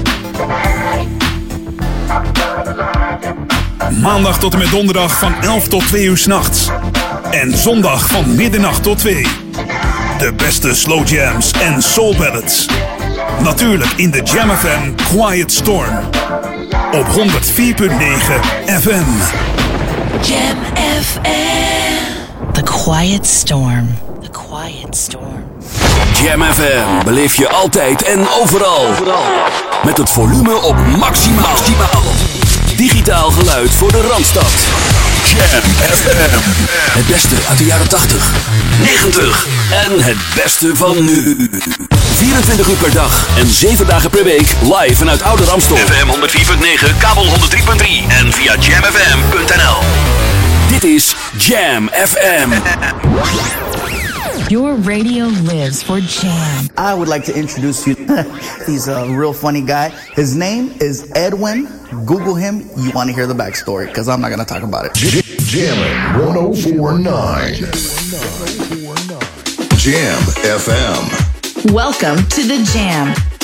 [4.01, 6.66] Maandag tot en met donderdag van 11 tot 2 uur s'nachts.
[7.47, 9.27] En zondag van middernacht tot 2.
[10.17, 12.65] De beste slow jams en soul ballads.
[13.43, 15.97] Natuurlijk in de Jam FM Quiet Storm.
[16.91, 17.17] Op 104.9
[18.65, 19.05] FM.
[20.21, 20.57] Jam
[21.01, 21.21] FM.
[22.51, 23.97] The Quiet Storm.
[24.21, 25.43] The Quiet Storm.
[26.23, 28.85] Jam FM beleef je altijd en overal.
[29.85, 31.55] Met het volume op maximaal.
[32.77, 34.86] Digitaal geluid voor de Randstad.
[35.38, 35.61] Jam
[35.91, 36.39] FM.
[36.97, 38.31] Het beste uit de jaren 80,
[38.79, 41.49] 90 en het beste van nu.
[42.15, 45.77] 24 uur per dag en 7 dagen per week live vanuit Oude Ramstel.
[45.77, 47.31] FM 104.9, kabel 103.3
[48.07, 49.77] en via jamfm.nl.
[50.69, 52.49] Dit is Jam FM.
[54.47, 56.69] Your radio lives for Jam.
[56.77, 57.95] I would like to introduce you.
[58.65, 59.91] He's a real funny guy.
[60.15, 61.67] His name is Edwin.
[62.05, 62.61] Google him.
[62.77, 65.26] You want to hear the backstory because I'm not going to talk about it.
[65.47, 67.53] Jammin' 1049.
[69.77, 71.71] Jam FM.
[71.73, 73.36] Welcome to the Jam.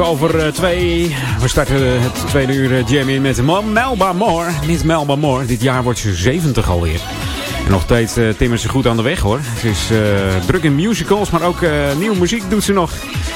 [0.00, 1.16] Over uh, twee.
[1.40, 3.42] We starten het tweede uur uh, jam in met
[3.72, 4.50] Melba Moore.
[4.66, 7.00] Niet Melba Moore, dit jaar wordt ze 70 alweer.
[7.64, 9.40] En nog steeds uh, timmert ze goed aan de weg hoor.
[9.60, 9.90] Ze is
[10.46, 11.60] druk in musicals, maar ook
[11.98, 12.92] nieuwe muziek doet ze nog.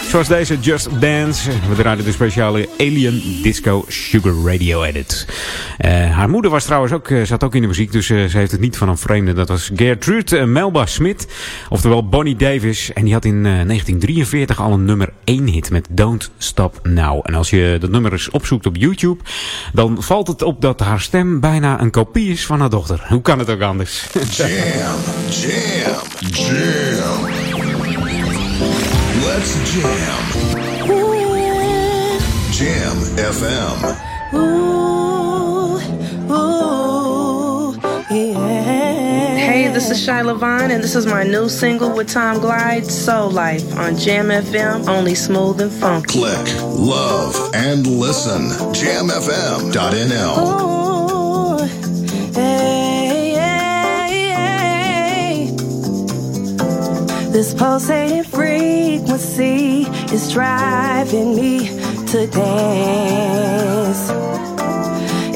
[0.08, 1.50] Zoals deze Just Dance.
[1.68, 5.26] We draaien de speciale Alien Disco Sugar Radio Edit.
[5.78, 8.38] Uh, haar moeder was trouwens ook, uh, zat ook in de muziek, dus uh, ze
[8.38, 9.32] heeft het niet van een vreemde.
[9.32, 11.28] Dat was Gertrude Melba Smit,
[11.68, 12.92] oftewel Bonnie Davis.
[12.92, 17.20] En die had in 1943 al een nummer 1 hit met Don't Stop Now.
[17.22, 19.22] En als je dat nummer eens opzoekt op YouTube,
[19.72, 23.04] dan valt het op dat haar stem bijna een kopie is van haar dochter.
[23.08, 24.06] Hoe kan het ook anders?
[24.36, 24.48] Jam,
[25.28, 25.98] jam,
[26.48, 27.38] jam.
[29.40, 30.22] Jam.
[32.50, 33.78] Jam FM.
[34.34, 35.78] Ooh,
[36.34, 37.72] ooh,
[38.10, 39.36] yeah.
[39.36, 43.30] Hey, this is Shy Levine, and this is my new single with Tom Glide, Soul
[43.30, 46.18] Life, on Jam FM, only smooth and funky.
[46.18, 48.50] Click, love, and listen.
[48.74, 50.38] JamFM.nl.
[50.40, 51.58] Ooh,
[52.34, 55.56] hey, hey, hey.
[57.30, 58.24] This pulsating
[58.98, 59.82] frequency
[60.12, 61.68] is driving me
[62.06, 64.10] to dance.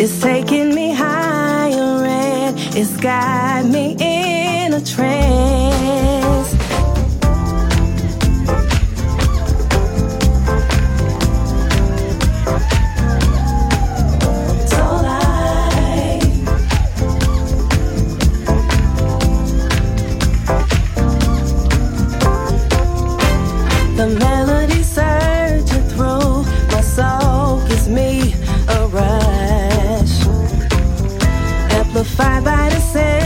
[0.01, 6.22] It's taking me higher and it's got me in a trance.
[32.13, 33.22] Amplified by the sound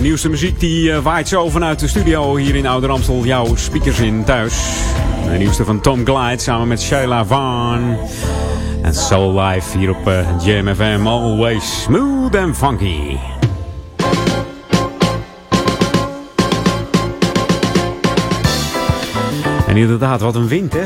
[0.00, 3.24] de nieuwste muziek die eh, waait zo vanuit de studio hier in Ouder Amstel.
[3.24, 4.54] Jouw speakers in thuis.
[5.30, 7.96] De nieuwste van Tom Glide samen met Sheila Vaughn.
[8.82, 11.06] En Soul Life hier op uh, Jam FM.
[11.06, 13.16] Always smooth and funky.
[19.66, 20.84] En inderdaad, wat een wind, hè?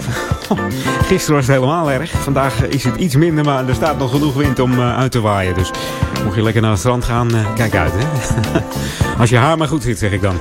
[1.09, 2.11] Gisteren was het helemaal erg.
[2.11, 5.21] Vandaag is het iets minder, maar er staat nog genoeg wind om uh, uit te
[5.21, 5.55] waaien.
[5.55, 5.71] Dus
[6.25, 8.03] mocht je lekker naar het strand gaan, kijk uit, hè?
[9.19, 10.39] Als je haar maar goed zit, zeg ik dan.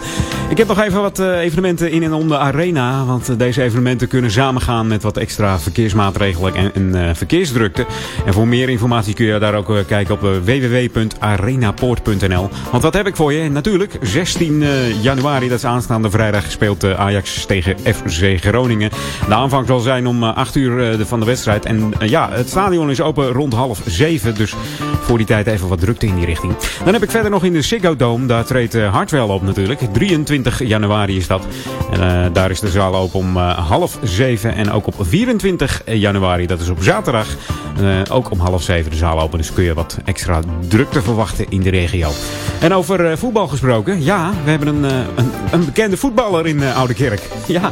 [0.54, 3.06] Ik heb nog even wat uh, evenementen in en om de arena.
[3.06, 7.86] Want deze evenementen kunnen samengaan met wat extra verkeersmaatregelen en, en verkeersdrukte.
[8.26, 12.50] En voor meer informatie kun je daar ook kijken op www.arenapoort.nl.
[12.72, 13.50] Want wat heb ik voor je?
[13.50, 14.64] Natuurlijk, 16
[15.02, 18.90] januari, dat is aanstaande vrijdag, speelt Ajax tegen FC Groningen.
[19.28, 21.66] De aanvang zal zijn om 8 uur van de wedstrijd.
[21.66, 24.36] En ja, het stadion is open rond half 7.
[24.36, 24.56] Dus
[25.02, 26.54] voor die tijd even wat drukte in die richting.
[26.84, 28.26] Dan heb ik verder nog in de Ziggo Dome.
[28.26, 29.80] Daar treedt Hartwell op natuurlijk.
[29.94, 31.46] 23 januari is dat.
[31.92, 34.56] En uh, daar is de zaal open om uh, half 7.
[34.56, 37.28] En ook op 24 januari, dat is op zaterdag,
[37.82, 39.38] uh, ook om half 7 de zaal open.
[39.38, 42.12] Dus kun je wat extra drukte verwachten in de regio.
[42.60, 44.04] En over voetbal gesproken.
[44.04, 47.22] Ja, we hebben een, een, een bekende voetballer in Oude Kerk.
[47.48, 47.72] Ja,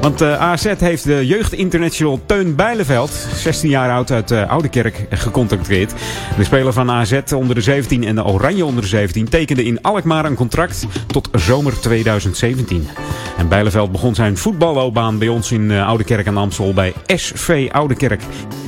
[0.00, 5.92] want AZ heeft de jeugdinternational Teun Bijleveld, 16 jaar oud uit Oude Kerk, gecontacteerd.
[6.36, 9.82] De speler van AZ onder de 17 en de Oranje onder de 17 tekende in
[9.82, 12.88] Alkmaar een contract tot zomer 2017.
[13.36, 17.94] En Bijleveld begon zijn voetballoopbaan bij ons in Oude Kerk aan Amstel bij SV Oude
[17.94, 18.22] Kerk.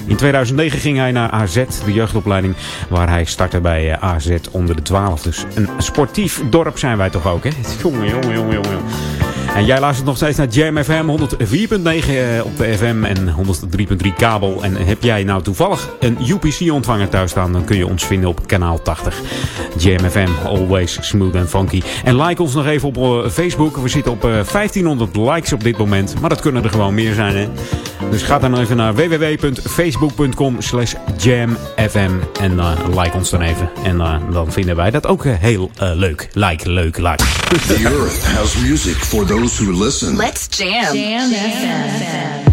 [0.06, 2.54] In 2009 ging hij naar AZ, de jeugdopleiding,
[2.88, 5.22] waar hij startte bij AZ onder de 12.
[5.22, 7.50] Dus een sportief dorp zijn wij toch ook, hè?
[7.82, 8.80] Jongen, jongen, jongen, jongen.
[9.54, 13.34] En jij luistert nog steeds naar Jam FM 104.9 op de FM en
[14.06, 14.62] 103.3 kabel.
[14.62, 18.46] En heb jij nou toevallig een UPC-ontvanger thuis staan, dan kun je ons vinden op
[18.46, 19.20] kanaal 80.
[19.78, 21.82] Jam FM, always smooth and funky.
[22.04, 23.76] En like ons nog even op Facebook.
[23.76, 27.36] We zitten op 1500 likes op dit moment, maar dat kunnen er gewoon meer zijn,
[27.36, 27.48] hè?
[28.10, 32.60] Dus ga dan even naar www.facebook.com slash jamfm en
[32.96, 33.70] like ons dan even.
[33.82, 33.98] En
[34.32, 36.28] dan vinden wij dat ook heel leuk.
[36.32, 37.24] Like, leuk, like.
[37.48, 40.16] The earth has music for those who listen.
[40.16, 40.94] Let's jam.
[40.94, 42.44] Jam FM.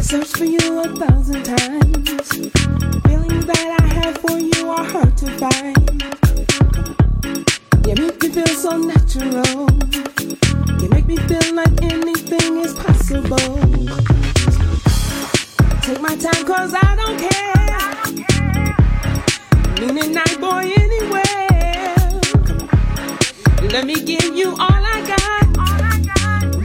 [0.00, 2.28] Searched for you a thousand times.
[3.06, 6.02] Feelings that I have for you are hard to find.
[7.86, 9.79] You make me feel so natural.
[11.52, 13.36] Like anything is possible.
[15.82, 17.50] Take my time, cause I don't care.
[20.10, 21.96] Night boy anywhere.
[23.70, 25.46] Let me give you all I got.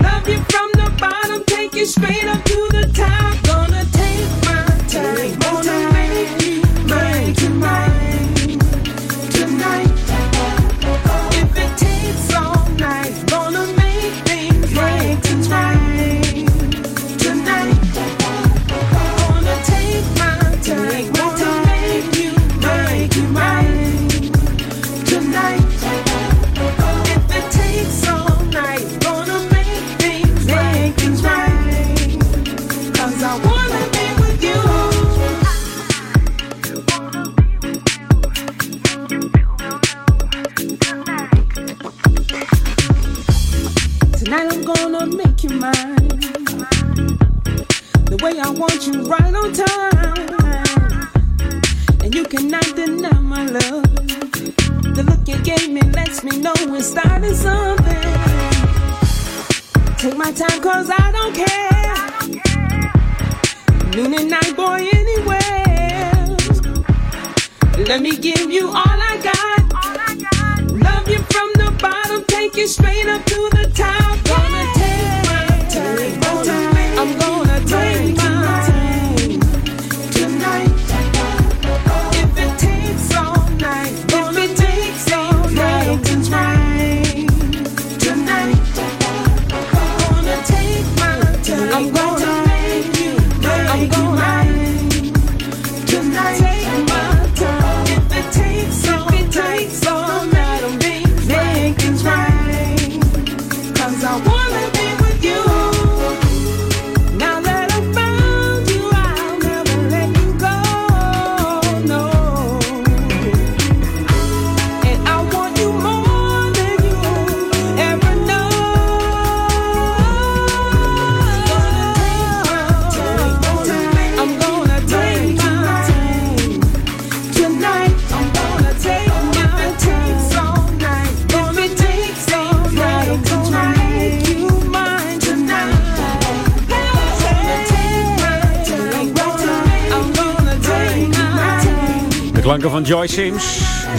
[0.01, 2.84] Love you from the bottom, take you straight up to the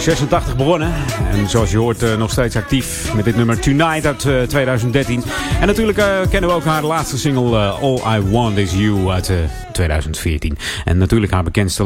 [0.07, 0.93] 86 begonnen.
[1.31, 5.23] En zoals je hoort uh, nog steeds actief met dit nummer Tonight uit uh, 2013.
[5.59, 9.31] En natuurlijk uh, kennen we ook haar laatste single All I Want Is You uit
[9.71, 10.57] 2014.
[10.85, 11.83] En natuurlijk haar bekendste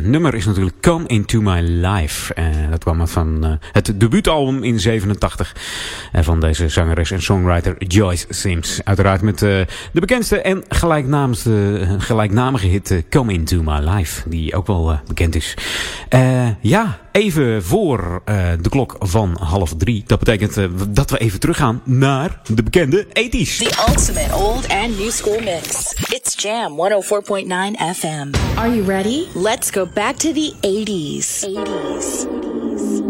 [0.00, 2.34] nummer is natuurlijk Come Into My Life.
[2.70, 5.56] dat kwam van het debuutalbum in 87
[6.12, 8.80] van deze zangeres en songwriter Joyce Sims.
[8.84, 10.64] Uiteraard met de bekendste en
[11.98, 14.28] gelijknamige hit Come Into My Life.
[14.28, 15.54] Die ook wel bekend is.
[16.60, 20.02] ja, even voor uh, de klok van half drie.
[20.06, 23.10] Dat betekent uh, dat we even teruggaan naar de bekende 80s.
[23.10, 25.94] The ultimate old and new school mix.
[26.08, 28.30] It's Jam 104.9 FM.
[28.54, 29.24] Are you ready?
[29.34, 30.75] Let's go back to the 80s.
[30.76, 31.46] 80s.
[31.46, 33.05] en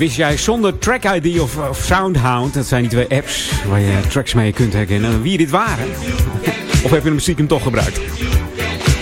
[0.00, 4.34] wist jij zonder Track ID of, Soundhound, dat zijn die twee apps waar je tracks
[4.34, 5.86] mee kunt herkennen, wie dit waren?
[6.84, 8.00] of heb je hem stiekem toch gebruikt?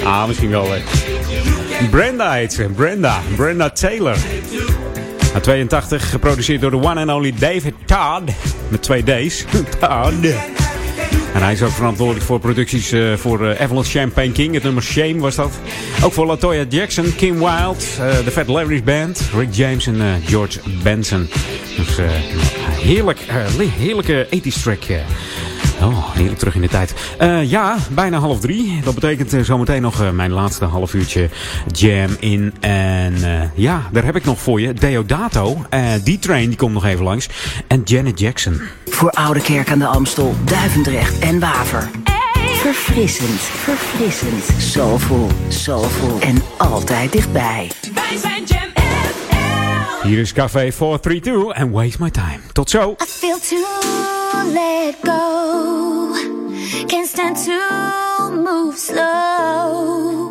[0.05, 0.67] Ah, misschien wel.
[1.91, 2.63] Brenda heet ze.
[2.63, 3.21] Brenda.
[3.37, 4.17] Brenda Taylor.
[5.35, 8.23] Na 82, geproduceerd door de one and only David Todd.
[8.69, 9.45] Met twee D's.
[9.81, 10.58] Todd.
[11.39, 14.55] En hij is ook verantwoordelijk voor producties uh, voor uh, Evelyn Champagne King.
[14.55, 15.51] Het nummer Shame was dat.
[16.05, 20.59] Ook voor Latoya Jackson, Kim Wilde, uh, de Fat Larry's Band, Rick James en George
[20.83, 21.29] Benson.
[21.77, 21.99] Dus
[22.81, 23.21] heerlijk,
[23.79, 24.81] heerlijke 80s track.
[25.83, 26.95] Oh, heerlijk terug in de tijd.
[27.21, 28.81] Uh, ja, bijna half drie.
[28.85, 31.29] Dat betekent uh, zometeen nog uh, mijn laatste half uurtje
[31.73, 32.55] jam in.
[32.61, 33.15] En
[33.55, 35.67] ja, daar heb ik nog voor je Deodato.
[36.05, 37.29] die train die komt nog even langs.
[37.67, 38.61] En Janet Jackson.
[38.87, 41.89] Voor Oude Kerk aan de Amstel, Duivendrecht en Waver.
[42.59, 44.45] Verfrissend, verfrissend.
[44.59, 46.21] Soulful, soulful.
[46.21, 47.71] En altijd dichtbij.
[47.95, 48.69] Wij zijn Jam
[50.03, 52.39] Hier is Café 432 en Waste My Time.
[52.53, 52.91] Tot zo.
[52.91, 54.18] I feel to
[54.53, 56.15] let go.
[56.89, 60.31] Can't stand to move slow.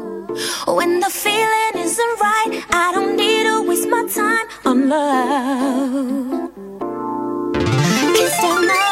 [0.68, 6.52] When the feeling isn't right, I don't need to waste my time on love.
[8.16, 8.87] Can't stand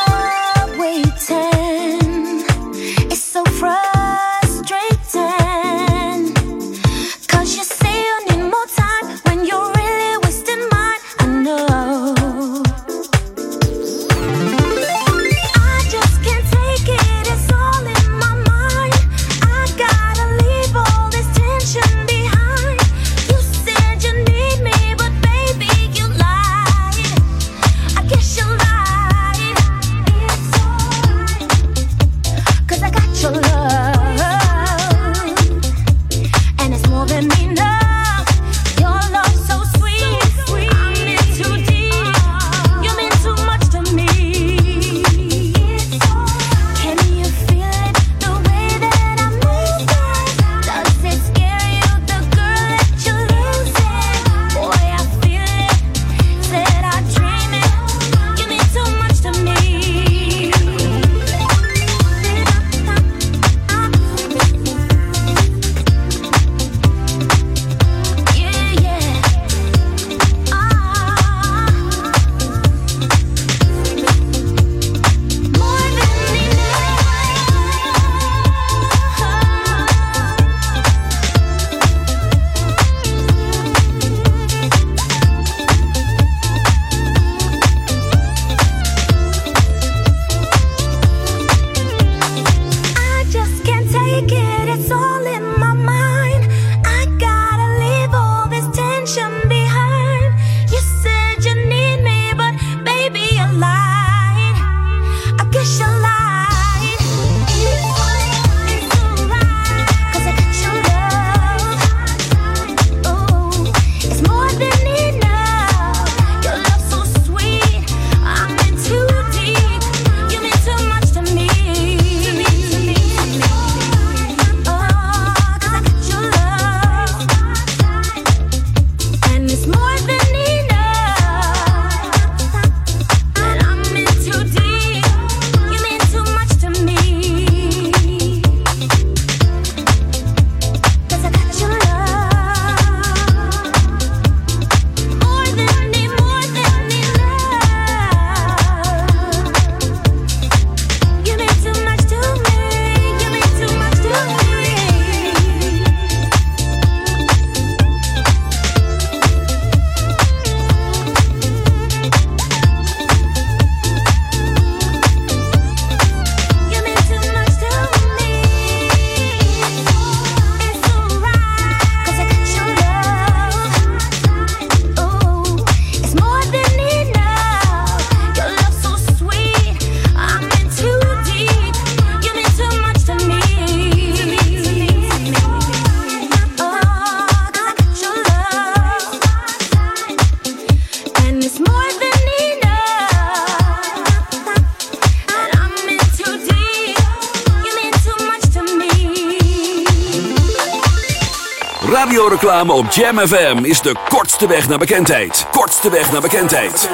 [202.64, 205.46] Op Jam FM is de kortste weg naar bekendheid.
[205.52, 206.88] Kortste weg naar bekendheid.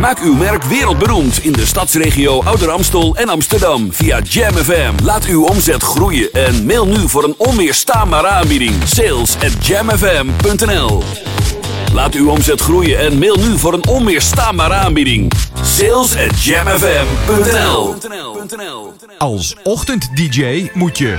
[0.00, 4.92] Maak uw merk wereldberoemd in de stadsregio Ouder Amstel en Amsterdam via Jam FM.
[5.02, 8.74] Laat uw omzet groeien en mail nu voor een onweerstaanbare aanbieding.
[8.84, 9.66] Sales at
[11.92, 15.32] Laat uw omzet groeien en mail nu voor een onweerstaanbare aanbieding.
[15.62, 16.16] Sales
[19.18, 21.18] Als ochtend-dj moet je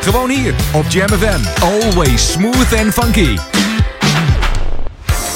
[0.00, 1.62] Gewoon hier op Jam FM.
[1.62, 3.34] Always smooth and funky.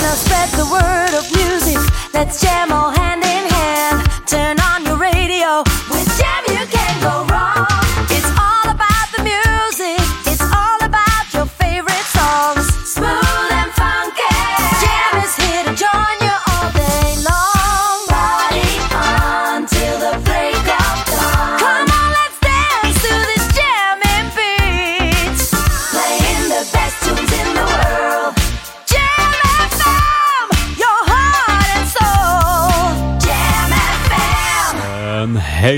[0.01, 1.79] Now spread the word of music.
[2.13, 4.03] Let's jam all hand in hand.
[4.27, 4.64] Turn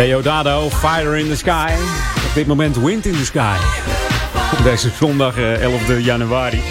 [0.00, 1.72] Deodado, Fire in the Sky.
[2.26, 3.56] Op dit moment Wind in the Sky.
[4.58, 6.62] Op deze zondag eh, 11 januari.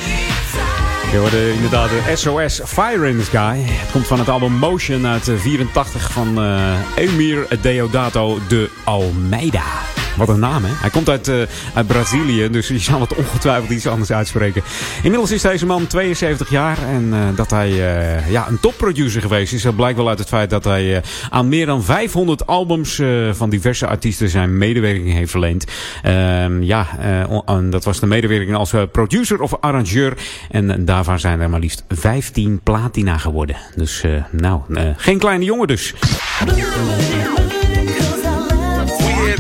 [1.12, 3.58] Je hoorde inderdaad de SOS Fire in the Sky.
[3.58, 9.79] Het komt van het album Motion uit eh, 84 van eh, Emir Deodato de Almeida.
[10.20, 10.72] Wat een naam, hè?
[10.74, 11.36] Hij komt uit, eh,
[11.74, 14.64] uit Brazilië, dus je zal het ongetwijfeld iets anders uitspreken.
[15.04, 19.54] Inmiddels is deze man 72 jaar en eh, dat hij eh, ja, een topproducer geweest
[19.54, 19.62] is.
[19.62, 23.08] Dat blijkt wel uit het feit dat hij eh, aan meer dan 500 albums eh,
[23.32, 25.66] van diverse artiesten zijn medewerking heeft verleend.
[26.04, 30.18] Ehm, ja, eh, dat was de medewerking als producer of arrangeur.
[30.52, 33.56] En daarvan zijn er maar liefst 15 platina geworden.
[33.76, 34.62] Dus eh, nou,
[34.98, 35.94] geen kleine jongen dus.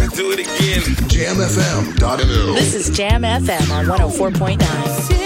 [0.09, 0.81] We had to do it again.
[1.09, 5.19] JamFM.nl This is Jam FM on 104.9.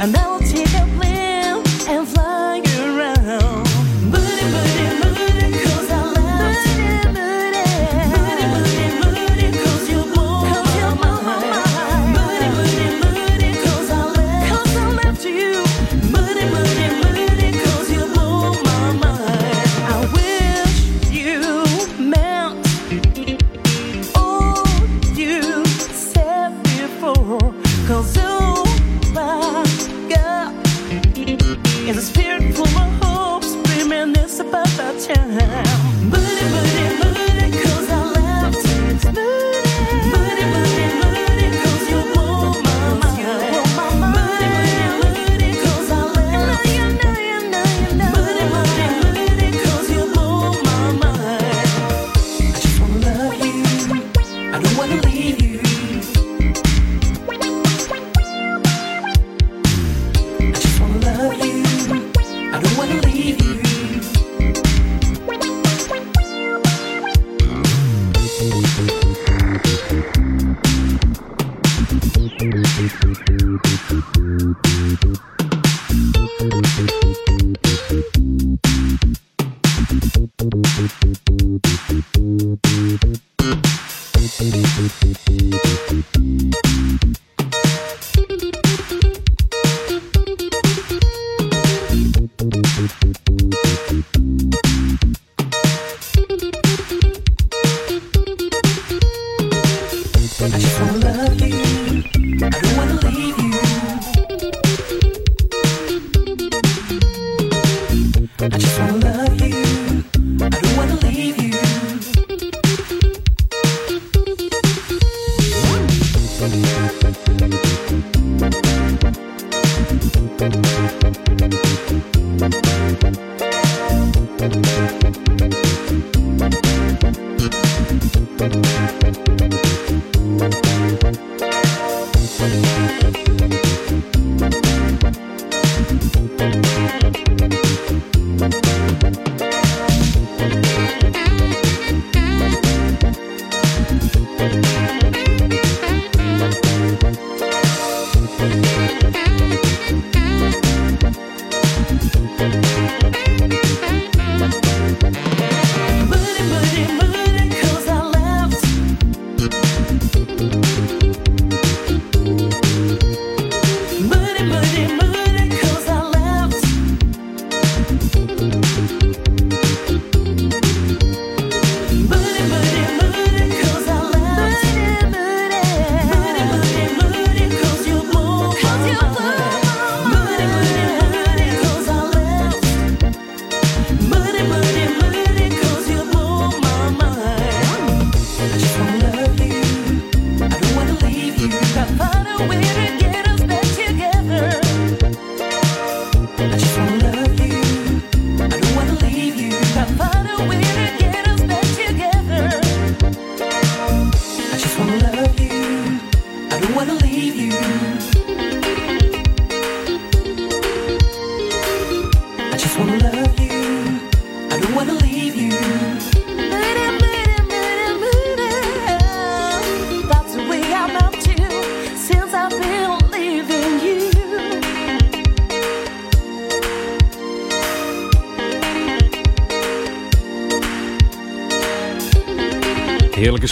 [0.00, 0.86] And I'll take a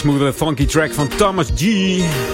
[0.03, 1.61] smoothe, funky track van Thomas G.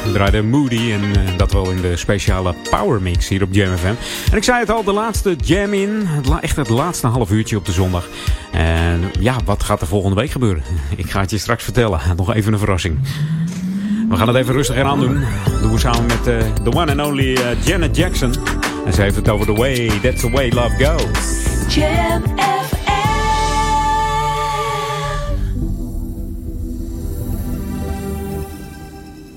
[0.04, 3.78] We draaiden Moody en eh, dat wel in de speciale Power Mix hier op Jam
[3.78, 3.94] FM.
[4.32, 6.08] En ik zei het al, de laatste Jam in.
[6.42, 8.08] Echt het laatste half uurtje op de zondag.
[8.52, 10.64] En ja, wat gaat er volgende week gebeuren?
[10.96, 12.00] Ik ga het je straks vertellen.
[12.18, 13.00] Nog even een verrassing.
[14.10, 15.24] We gaan het even rustig eraan doen.
[15.52, 18.34] Dat doen we samen met eh, de one and only uh, Janet Jackson.
[18.86, 21.76] En ze heeft het over The Way, That's The Way Love Goes.
[21.76, 22.39] Jam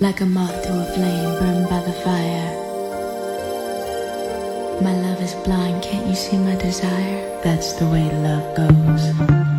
[0.02, 2.50] like a moth to a flame burned by the fire.
[4.82, 7.40] My love is blind, can't you see my desire?
[7.44, 9.51] That's the way love goes.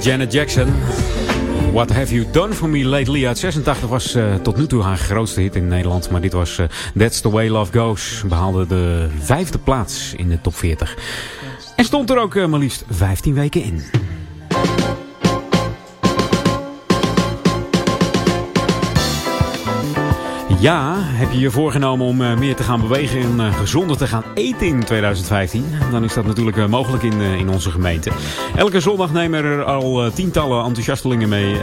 [0.00, 0.68] Janet Jackson.
[1.72, 4.96] What Have You Done For Me Lately uit 86 was eh, tot nu toe haar
[4.96, 6.10] grootste hit in Nederland.
[6.10, 6.66] Maar dit was eh,
[6.98, 8.22] That's The Way Love Goes.
[8.26, 10.96] Behaalde de vijfde plaats in de top 40.
[11.76, 13.82] En stond er ook eh, maar liefst 15 weken in.
[20.60, 24.06] Ja, heb je je voorgenomen om eh, meer te gaan bewegen en eh, gezonder te
[24.06, 25.64] gaan eten in 2015?
[25.90, 28.10] Dan is dat natuurlijk eh, mogelijk in, in onze gemeente.
[28.56, 31.56] Elke zondag nemen er al tientallen enthousiastelingen mee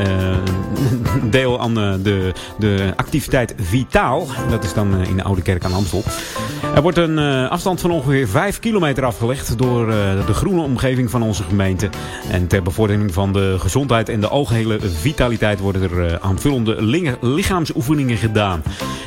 [1.30, 4.28] deel aan de, de activiteit Vitaal.
[4.50, 6.04] Dat is dan in de Oude Kerk aan Amstel.
[6.76, 7.20] Er wordt een
[7.50, 9.86] afstand van ongeveer 5 kilometer afgelegd door
[10.26, 11.90] de groene omgeving van onze gemeente.
[12.32, 18.18] En ter bevordering van de gezondheid en de algehele vitaliteit worden er aanvullende li- lichaamsoefeningen
[18.18, 18.64] gedaan.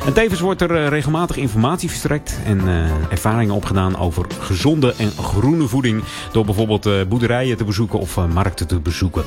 [0.06, 5.10] En tevens wordt er eh, regelmatig informatie verstrekt en eh, ervaringen opgedaan over gezonde en
[5.10, 6.02] groene voeding.
[6.32, 9.24] Door bijvoorbeeld eh, boerderijen te bezoeken of markten te bezoeken.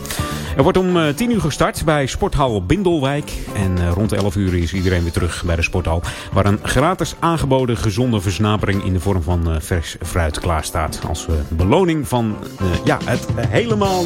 [0.58, 3.32] Er wordt om eh, 10 uur gestart bij Sporthal Bindelwijk.
[3.56, 6.02] En rond 11 uur is iedereen weer terug bij de sporthal.
[6.34, 11.00] Waar een gratis aangeboden gezonde versnapering in de vorm van vers fruit klaar staat.
[11.08, 12.36] Als beloning van
[12.84, 14.04] ja, het helemaal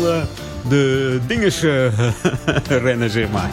[0.70, 1.62] de dinges
[2.86, 3.50] rennen, zeg maar.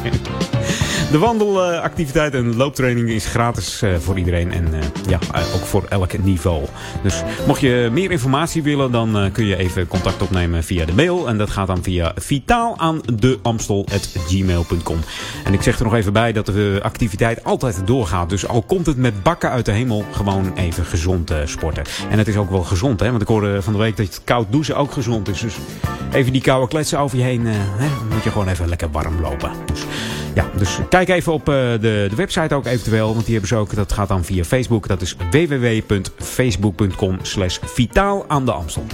[1.13, 5.85] De wandelactiviteit en looptraining is gratis eh, voor iedereen en eh, ja, eh, ook voor
[5.89, 6.65] elk niveau.
[7.03, 11.29] Dus mocht je meer informatie willen, dan kun je even contact opnemen via de mail.
[11.29, 12.77] En dat gaat dan via vitaal.
[15.45, 18.31] En ik zeg er nog even bij dat de activiteit altijd doorgaat.
[18.31, 21.85] Dus al komt het met bakken uit de hemel, gewoon even gezond sporten.
[22.11, 23.11] En het is ook wel gezond, hè?
[23.11, 25.41] Want ik hoorde van de week dat het koud douchen ook gezond is.
[25.41, 25.55] Dus
[26.13, 27.59] even die koude kletsen over je heen, hè?
[27.79, 29.51] dan moet je gewoon even lekker warm lopen.
[29.67, 29.85] Dus
[30.35, 33.13] ja, dus kijk even op eh, de, de website ook eventueel.
[33.13, 33.75] Want die hebben ze ook.
[33.75, 34.89] Dat gaat dan via Facebook.
[34.89, 38.85] Dat is www.facebook.com slash vitaal aan de Amstel.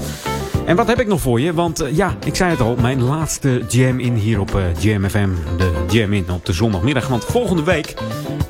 [0.66, 1.52] En wat heb ik nog voor je?
[1.54, 2.76] Want eh, ja, ik zei het al.
[2.80, 5.28] Mijn laatste jam in hier op eh, Jam FM.
[5.56, 7.08] De jam in op de zondagmiddag.
[7.08, 7.94] Want volgende week,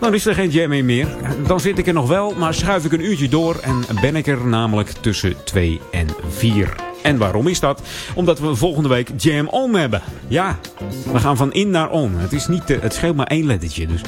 [0.01, 1.09] dan is er geen jam in meer.
[1.47, 3.56] Dan zit ik er nog wel, maar schuif ik een uurtje door.
[3.62, 6.74] En ben ik er namelijk tussen 2 en 4.
[7.03, 7.83] En waarom is dat?
[8.15, 10.03] Omdat we volgende week Jam On hebben.
[10.29, 10.59] Ja,
[11.12, 12.15] we gaan van in naar on.
[12.16, 13.87] Het, is niet, eh, het scheelt maar één lettertje.
[13.87, 14.01] Dus.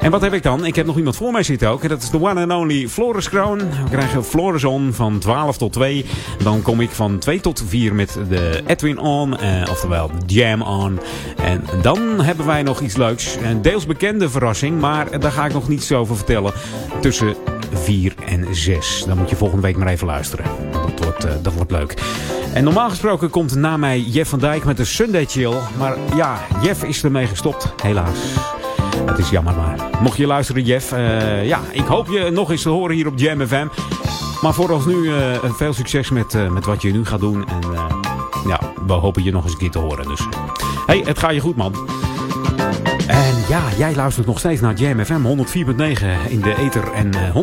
[0.00, 0.64] En wat heb ik dan?
[0.64, 1.82] Ik heb nog iemand voor mij zitten ook.
[1.82, 3.58] En dat is de one and only Floris Kroon.
[3.58, 6.04] We krijgen Floris On van 12 tot 2.
[6.42, 9.38] Dan kom ik van 2 tot 4 met de Edwin On.
[9.38, 11.00] eh, oftewel Jam On.
[11.42, 13.36] En dan hebben wij nog iets leuks.
[13.42, 14.80] Een deels bekende verrassing.
[14.80, 16.52] Maar daar ga ik nog niets over vertellen.
[17.00, 17.34] Tussen
[17.72, 19.04] 4 en 6.
[19.06, 20.44] Dan moet je volgende week maar even luisteren.
[20.72, 21.94] Dat wordt, eh, dat wordt leuk.
[22.54, 25.54] En normaal gesproken komt na mij Jeff van Dijk met de Sunday Chill.
[25.78, 28.18] Maar ja, Jeff is ermee gestopt, helaas.
[29.06, 29.90] Het is jammer maar.
[30.02, 30.92] Mocht je luisteren, Jeff.
[30.92, 33.66] eh, ja, ik hoop je nog eens te horen hier op Jam FM.
[34.42, 37.48] Maar voorals nu eh, veel succes met, eh, met wat je nu gaat doen.
[37.48, 37.60] En
[38.46, 40.08] ja, we hopen je nog eens een keer te horen.
[40.08, 40.20] Dus
[40.86, 41.74] hey, het gaat je goed, man.
[43.58, 47.34] Ja, jij luistert nog steeds naar Jam FM 104.9 in de ether en eh,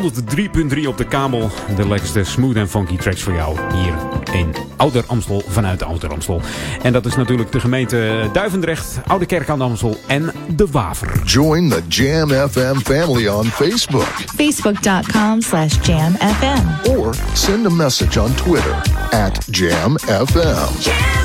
[0.78, 1.50] 103.3 op de kabel.
[1.76, 3.94] De lekkerste smooth en funky tracks voor jou hier
[4.34, 6.42] in Ouder Amstel vanuit Ouder Amstel.
[6.82, 11.22] En dat is natuurlijk de gemeente Duivendrecht, Oude Kerk aan de Amstel en De Waver.
[11.24, 16.90] Join the Jam FM family on Facebook Facebook.com slash jamfm.
[16.98, 18.76] or send a message on Twitter
[19.10, 20.46] at JamFM.
[20.90, 21.25] En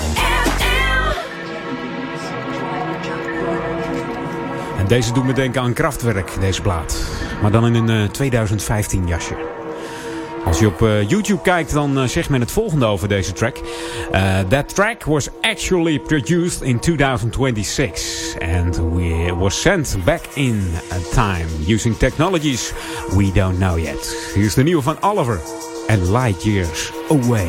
[4.90, 7.04] deze doet me denken aan Kraftwerk, deze plaat.
[7.42, 9.36] Maar dan in een eh, 2015 jasje.
[10.44, 13.56] Als je op eh, YouTube kijkt, dan eh, zegt men het volgende over deze track.
[14.48, 18.36] That track was actually produced in 2026.
[18.40, 20.72] And we was sent back in
[21.12, 22.72] time using technologies
[23.16, 24.30] we don't know yet.
[24.34, 25.40] Hier is de nieuwe van Oliver.
[25.88, 27.48] And Light Years Away.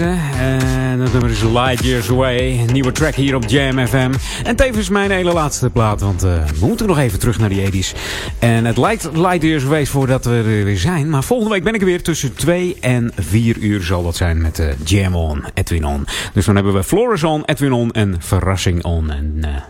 [0.00, 2.64] En het nummer is Light Years Away.
[2.72, 4.12] Nieuwe track hier op Jam FM.
[4.44, 6.00] En tevens mijn hele laatste plaat.
[6.00, 7.98] Want eh, we moeten nog even terug naar die 80s.
[8.38, 11.10] En het lijkt Light Years Away voordat we er weer zijn.
[11.10, 14.42] Maar volgende week ben ik er weer tussen 2 en 4 uur zal dat zijn
[14.42, 16.06] met eh, Jam On, Edwin On.
[16.32, 19.12] Dus dan hebben we Floris On, Edwin On en Verrassing On.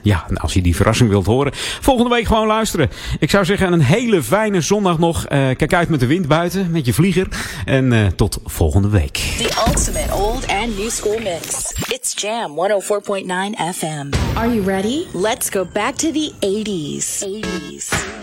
[0.05, 2.91] Ja, en als je die verrassing wilt horen, volgende week gewoon luisteren.
[3.19, 5.27] Ik zou zeggen een hele fijne zondag nog.
[5.27, 7.29] Eh, kijk uit met de wind buiten, met je vlieger.
[7.65, 9.13] En eh, tot volgende week.
[9.13, 11.73] The ultimate old and new school mix.
[11.89, 14.13] It's Jam 104.9 FM.
[14.35, 15.05] Are you ready?
[15.13, 17.25] Let's go back to the 80s.
[17.25, 18.14] 80s.